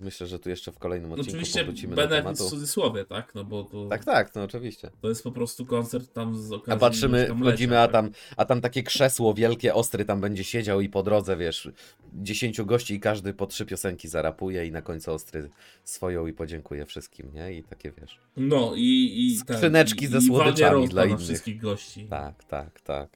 [0.00, 2.50] myślę, że tu jeszcze w kolejnym odcinku Oczywiście powrócimy do benefit w tematu.
[2.50, 3.34] cudzysłowie, tak?
[3.34, 4.90] No bo to, Tak, tak, no oczywiście.
[5.00, 7.92] to jest po prostu koncert tam z okazji A patrzymy, tam wchodzimy, a tak?
[7.92, 11.68] tam, a tam takie krzesło wielkie, ostry tam będzie siedział i po drodze, wiesz,
[12.14, 15.50] dziesięciu gości i każdy po trzy piosenki zarapuje i na końcu ostry
[15.84, 17.52] swoją i podziękuje wszystkim, nie?
[17.54, 18.18] I takie, wiesz.
[18.36, 19.14] No i...
[19.16, 21.20] i Skrzyneczki i, ze i słodyczami roasta dla innych.
[21.20, 22.06] wszystkich gości.
[22.10, 23.08] Tak, tak, tak.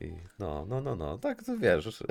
[0.00, 2.02] I no, no, no, no, tak, to wiesz.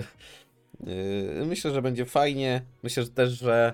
[0.80, 2.62] Yy, Myślę, że będzie fajnie.
[2.84, 3.74] Myślę że też, że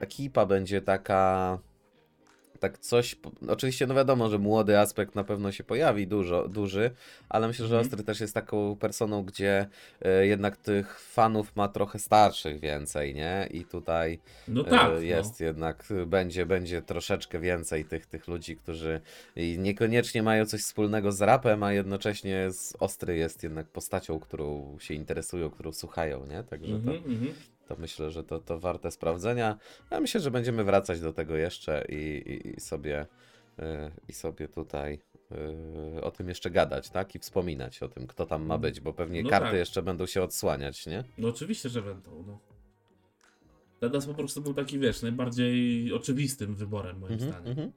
[0.00, 1.58] ekipa będzie taka.
[2.64, 3.16] Tak coś.
[3.48, 6.90] Oczywiście, no wiadomo, że młody aspekt na pewno się pojawi dużo, duży,
[7.28, 7.86] ale myślę, że Mhm.
[7.86, 9.66] Ostry też jest taką personą, gdzie
[10.02, 13.48] e, jednak tych fanów ma trochę starszych więcej, nie?
[13.50, 18.56] I tutaj No e, tak, jest jednak, y, będzie, będzie troszeczkę więcej tych, tych ludzi,
[18.56, 19.00] którzy
[19.58, 24.94] niekoniecznie mają coś wspólnego z rapem, a jednocześnie z Ostry jest jednak postacią, którą się
[24.94, 26.36] interesują, którą słuchają, nie?
[26.36, 26.42] no.
[26.44, 27.34] Także to, mhm.
[27.68, 29.58] To myślę, że to, to warte sprawdzenia.
[29.90, 33.06] Ja myślę, że będziemy wracać do tego jeszcze i, i, i sobie
[33.58, 33.62] y,
[34.08, 34.98] i sobie tutaj
[35.96, 37.14] y, o tym jeszcze gadać, tak?
[37.14, 39.58] I wspominać o tym, kto tam ma być, bo pewnie No karty tak.
[39.58, 41.04] jeszcze będą się odsłaniać, nie?
[41.18, 42.38] No oczywiście, że będą, no.
[43.80, 47.48] Tedas po prostu był taki, wiesz, najbardziej oczywistym wyborem, moim Mhm, zdaniem.
[47.50, 47.72] mhm.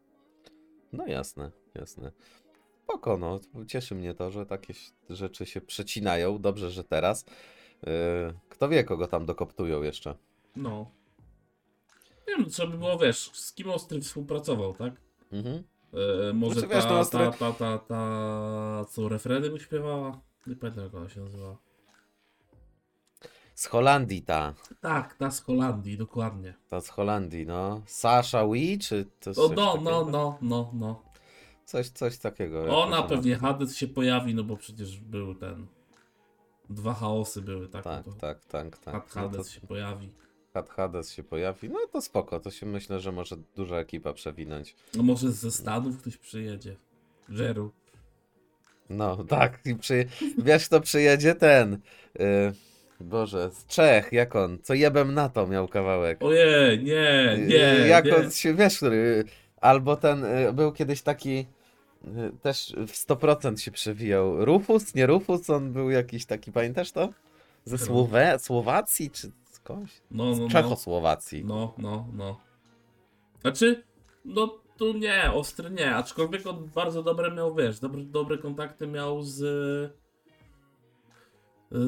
[0.93, 2.11] No jasne, jasne.
[2.83, 3.39] Spoko, no.
[3.67, 4.73] Cieszy mnie to, że takie
[5.09, 6.39] rzeczy się przecinają.
[6.39, 7.25] Dobrze, że teraz.
[7.83, 7.91] Yy,
[8.49, 10.15] kto wie, kogo tam dokoptują jeszcze.
[10.55, 10.91] No.
[12.27, 14.93] Nie wiem, trzeba by było, wiesz, z kim Ostry współpracował, tak?
[15.31, 15.63] Mhm.
[16.29, 20.21] E, może Znaczy, ta, wiesz, ta, Ostry- ta, ta, ta, co refreny mu śpiewała?
[20.47, 21.57] Nie pamiętam, jak ona się nazywa.
[23.55, 24.53] Z Holandii ta.
[24.81, 26.53] Tak, ta z Holandii, dokładnie.
[26.69, 27.81] Ta z Holandii, no.
[27.85, 31.01] Sasha Wee, czy to No, no, no, no, no, no.
[31.65, 32.83] Coś, coś takiego.
[32.83, 35.67] ona- pewnie Hades się pojawi, no bo przecież był ten...
[36.69, 37.83] Dwa chaosy były, tak?
[37.83, 38.93] Tak, no tak, tak, tak.
[38.95, 40.09] Had- No to Hades się pojawi.
[40.53, 41.69] Had- Hades się pojawi.
[41.69, 44.75] No to spoko, to się myślę, że może duża ekipa przewinąć.
[44.95, 46.75] No może ze Stanów ktoś przyjedzie.
[47.29, 47.71] Żeru.
[48.89, 49.59] No, tak.
[49.65, 50.05] I przy...
[50.37, 51.35] Wiesz, kto przyjedzie?
[51.35, 51.73] Ten.
[52.19, 52.53] y,
[52.99, 54.57] Boże, z Czech, jak on?
[54.63, 56.23] Co jebem na to miał kawałek.
[56.23, 58.15] Ojej, nie, Y, nie, jak nie.
[58.15, 59.23] on się, wiesz, który.
[59.61, 61.45] Albo ten y, był kiedyś taki.
[62.05, 64.45] Y, Też w 100% się przewijał.
[64.45, 67.09] Rufus, nie Rufus, on był jakiś taki, pamiętasz to?
[67.65, 67.77] Ze.
[67.77, 68.39] Słowe...
[68.39, 70.01] Słowacji, czy skądś?
[70.11, 70.49] No, no, Z no.
[70.49, 71.45] Czechosłowacji.
[71.45, 72.39] No, no, no.
[73.41, 73.83] Znaczy,
[74.25, 79.21] no tu nie, ostry nie, aczkolwiek on bardzo dobre miał, wiesz, dobre, dobre kontakty miał
[79.23, 79.41] z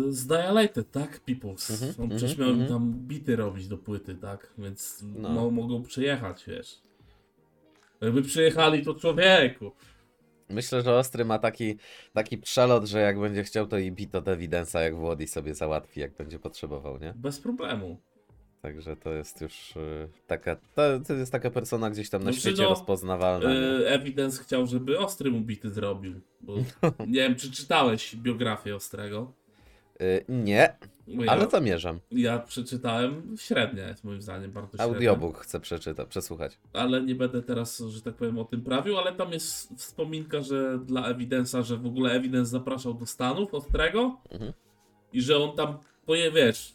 [0.10, 1.20] z Dilated, tak?
[1.20, 1.72] Peoples.
[1.72, 2.80] Mhm, on przecież mhm, miał im mhm.
[2.80, 4.54] tam bity robić do płyty, tak?
[4.58, 5.30] Więc No.
[5.30, 6.82] mo- mogą przyjechać, wiesz.
[8.02, 9.72] Jakby przyjechali, to człowieku.
[10.50, 11.78] Myślę, że Ostry ma taki,
[12.14, 16.00] taki przelot, że jak będzie chciał, to i bit od Evidence'a jak Włody sobie załatwi,
[16.00, 17.14] jak będzie potrzebował, nie?
[17.16, 17.98] Bez problemu.
[18.62, 22.40] Także to jest już y, taka, to, to jest taka persona gdzieś tam na Znaczy,
[22.40, 23.50] świecie no, rozpoznawalna.
[23.50, 26.22] E, Evidence chciał, żeby Ostry mu bity zrobił.
[27.08, 29.34] Nie wiem, czy czytałeś biografię Ostrego.
[30.02, 30.76] Y, nie,
[31.10, 32.00] ja- ale zamierzam.
[32.12, 34.94] Ja przeczytałem średnia, jest moim zdaniem bardzo średnia.
[34.96, 36.58] Audiobook chcę przeczytać, przesłuchać.
[36.74, 40.80] Ale nie będę teraz, że tak powiem, o tym prawił, ale tam jest wspominka, że
[40.86, 44.54] dla Evidence'a, że w ogóle Evidence zapraszał do Stanów Ostrego Mhm.
[45.14, 46.74] i że on tam poje, wiesz,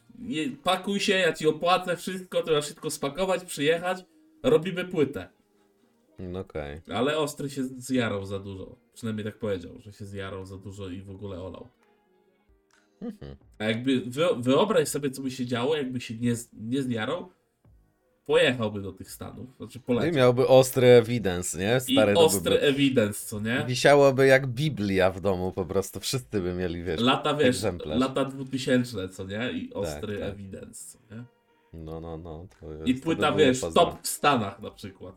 [0.65, 4.05] pakuj się, ja ci opłacę wszystko, trzeba wszystko spakować, przyjechać,
[4.43, 5.29] robimy płytę.
[6.19, 6.81] No Okej.
[6.95, 8.77] Ale Ostry się zjarał za dużo.
[8.95, 11.69] Przynajmniej tak powiedział, że się zjarał za dużo i w ogóle olał.
[13.05, 13.37] Mhm.
[13.59, 17.31] A jakby wy, wyobraź sobie, co by się działo, jakby się nie, nie zjarał,
[18.27, 19.57] pojechałby do tych Stanów.
[19.57, 21.81] Znaczy No i miałby ostry evidence, nie?
[21.89, 23.65] I Stary to ostry evidence, co nie?
[23.69, 28.01] Wisiałoby jak Biblia w domu, po prostu wszyscy by mieli, wiesz, Lata, wiesz, egzemplarz.
[28.01, 29.53] lata 2000, co nie?
[29.53, 30.29] I ostry tak.
[30.29, 31.25] evidence, co nie?
[31.73, 32.47] No, no, no.
[32.61, 35.15] To jest, I płyta, wiesz, top w Stanach na przykład.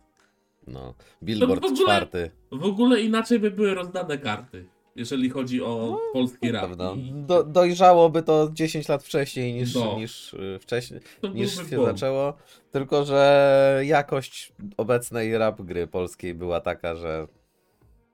[0.68, 0.94] No.
[1.24, 2.32] Billboard w ogóle- czwarty.
[2.52, 4.66] W ogóle inaczej by były rozdane karty,
[4.98, 6.72] jeżeli chodzi o polski rap.
[7.14, 9.96] Do, dojrzałoby to 10 lat wcześniej niż, No.
[9.98, 11.00] niż y, wcześniej,
[11.34, 12.34] niż się zaczęło.
[12.72, 17.28] Tylko, że jakość obecnej rap gry polskiej była taka, że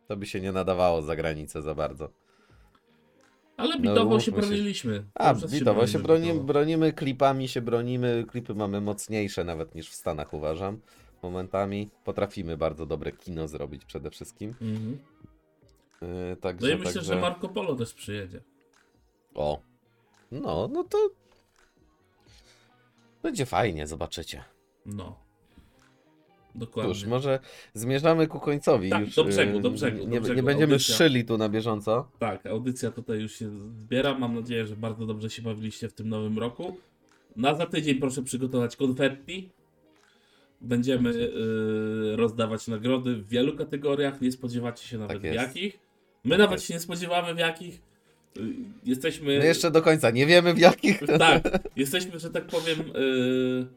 [0.08, 2.10] to by się nie nadawało za granicę za bardzo.
[3.58, 4.50] Ale No, bitowo się umówmy się.
[4.52, 5.04] broniliśmy.
[5.16, 6.48] A, bitowo się bronimy, bitowo.
[6.48, 10.80] bronimy, klipami się bronimy, klipy mamy mocniejsze nawet niż w Stanach uważam.
[11.24, 14.50] Momentami potrafimy bardzo dobre kino zrobić przede wszystkim.
[14.62, 14.98] Mhm.
[16.30, 17.14] Yy, także, No i myślę, także...
[17.14, 18.42] że Marco Polo też przyjedzie.
[19.36, 19.62] O.
[20.32, 20.98] No, no to.
[23.24, 24.44] Będzie fajnie, zobaczycie.
[24.86, 25.24] No.
[26.56, 26.94] Dokładnie.
[26.94, 27.40] Cóż, może
[27.74, 28.90] zmierzamy ku końcowi.
[28.90, 30.36] Tak, już, do brzegu, y, do brzegu, do Nie, brzegu.
[30.36, 30.96] nie będziemy Audycja.
[30.96, 32.08] szyli tu na bieżąco.
[32.20, 34.20] Tak, audycja tutaj już się zbiera.
[34.20, 36.78] Mam nadzieję, że bardzo dobrze się bawiliście w tym nowym roku.
[37.36, 39.50] Na za tydzień proszę przygotować konfetti.
[40.62, 44.22] Będziemy y, rozdawać nagrody w wielu kategoriach.
[44.22, 45.80] Nie spodziewacie się nawet Tak jakich.
[46.24, 47.82] My nawet się nie spodziewamy w jakich.
[48.38, 48.42] Y,
[48.84, 49.26] jesteśmy.
[49.40, 51.02] My jeszcze do końca nie wiemy w jakich.
[51.20, 51.44] Tak,
[51.76, 53.68] jesteśmy, że tak powiem, y,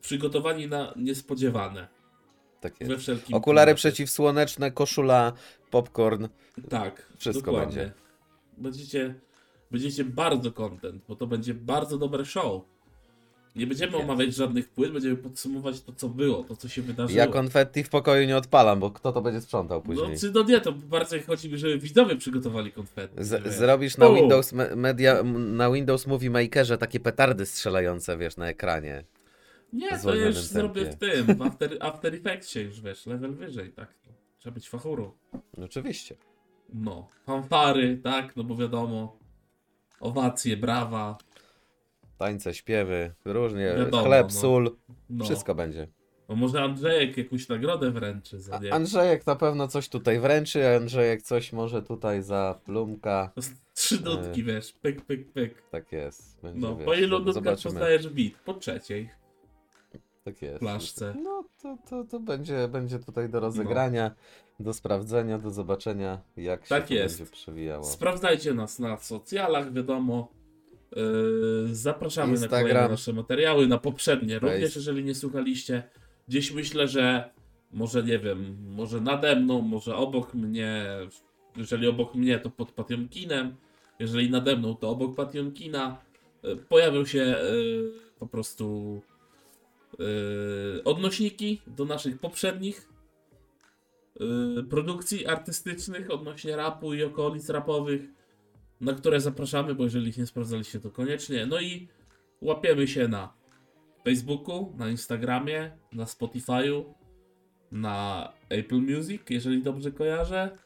[0.00, 1.88] przygotowani na niespodziewane.
[2.60, 3.02] Tak We jest.
[3.02, 5.32] wszelkim Okulary przeciwsłoneczne, koszula,
[5.70, 6.26] popcorn.
[6.68, 7.76] Tak, Wszystko dokładnie.
[7.76, 7.92] będzie.
[8.58, 9.14] Będziecie,
[9.70, 12.62] będziecie bardzo content, bo to będzie bardzo dobre show.
[13.56, 17.18] Nie będziemy omawiać żadnych płyt, będziemy podsumować to, co było, to, co się wydarzyło.
[17.18, 20.18] Ja konfetti w pokoju nie odpalam, bo kto to będzie sprzątał no, później?
[20.18, 23.24] czy no nie, to bardziej chodzi mi, żeby widzowie przygotowali konfetti.
[23.24, 24.10] Z, zrobisz na.
[24.10, 29.04] Windows me- Media, na Windows Movie Makerze takie petardy strzelające, wiesz, na ekranie.
[29.72, 31.24] Nie, to już zrobię w tempie.
[31.24, 33.94] tym, w After, after Effectsie już, wiesz, level wyżej, tak.
[34.38, 35.12] Trzeba być fachurą.
[35.64, 36.16] Oczywiście.
[36.74, 39.18] No, fanfary, tak, no bo wiadomo,
[40.00, 41.18] owacje, brawa,
[42.18, 43.74] Tańce, śpiewy, różnie.
[43.78, 44.40] Wiadomo, chleb, no.
[44.40, 44.76] sól,
[45.10, 45.24] no.
[45.24, 45.88] wszystko będzie.
[46.28, 48.74] No może Andrzejek jakąś nagrodę wręczy za A, nie.
[48.74, 53.32] Andrzejek na pewno coś tutaj wręczy, Andrzejek coś może tutaj za plumka.
[53.74, 55.62] Trzy nutki, wiesz, pyk, pyk, pyk.
[55.70, 56.40] Tak jest.
[56.42, 57.74] Będzie, No, wiesz, po ilu no, nutkach zobaczymy.
[57.74, 58.38] dostajesz bit?
[58.38, 59.10] Po trzeciej.
[60.24, 60.58] Tak jest.
[60.58, 61.14] flaszce.
[61.22, 64.10] No to, to, to będzie, będzie tutaj do rozegrania,
[64.60, 67.18] do sprawdzenia, do zobaczenia, jak się Tak to jest.
[67.18, 67.84] będzie przewijało.
[67.84, 70.28] Sprawdzajcie nas na socjalach, wiadomo.
[70.96, 72.62] Yy, zapraszamy na Instagram.
[72.62, 75.82] kolejne nasze materiały, na poprzednie również, jeżeli nie słuchaliście.
[76.28, 77.30] Gdzieś myślę, że
[77.72, 80.86] może nie wiem, może nade mną, może obok mnie.
[81.56, 83.56] Jeżeli obok mnie, to pod Patiomkinem.
[83.98, 85.98] Jeżeli nade mną, to obok Patiomkina.
[86.42, 89.02] Yy, Pojawią się yy, po prostu
[90.84, 92.88] odnośniki do naszych poprzednich
[94.70, 98.00] produkcji artystycznych odnośnie rapu i okolic rapowych,
[98.80, 101.46] na które zapraszamy, bo jeżeli ich nie sprawdzaliście, to koniecznie.
[101.46, 101.88] No i
[102.40, 103.32] łapiemy się na
[104.04, 106.84] Facebooku, na Instagramie, na Spotify'u,
[107.72, 110.58] na Apple Music, jeżeli dobrze kojarzę,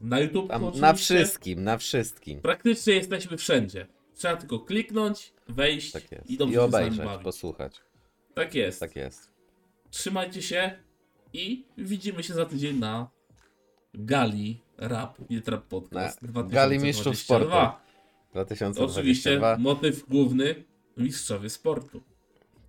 [0.00, 0.48] na YouTube.
[0.48, 0.86] Tam, oczywiście.
[0.86, 2.40] na wszystkim, na wszystkim.
[2.40, 3.86] Praktycznie jesteśmy wszędzie.
[4.14, 7.24] Trzeba tylko kliknąć, wejść Tak i dobrze I się obejrzeć, bawić.
[7.24, 7.80] posłuchać.
[8.34, 8.80] Tak jest.
[8.80, 9.32] Tak jest.
[9.90, 10.78] Trzymajcie się
[11.32, 13.10] i widzimy się za tydzień na
[13.94, 16.22] gali rap, nie trap podcast.
[16.22, 16.50] Na 2022.
[16.50, 17.46] gali mistrzów sportu.
[18.32, 18.84] 2022.
[18.84, 20.54] Oczywiście motyw główny
[20.96, 22.00] mistrzowie sportu.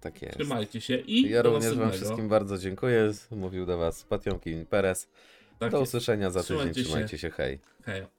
[0.02, 0.36] Tak jest.
[0.38, 3.12] Trzymajcie się i Ja również Wam wszystkim bardzo dziękuję.
[3.32, 5.08] Mówił do Was Patiomkin Perez.
[5.60, 5.90] Tak Do jest.
[5.90, 6.58] usłyszenia za tydzień.
[6.58, 6.90] Trzymajcie się.
[6.90, 7.60] Trzymajcie się, hej.
[7.86, 8.19] Hej.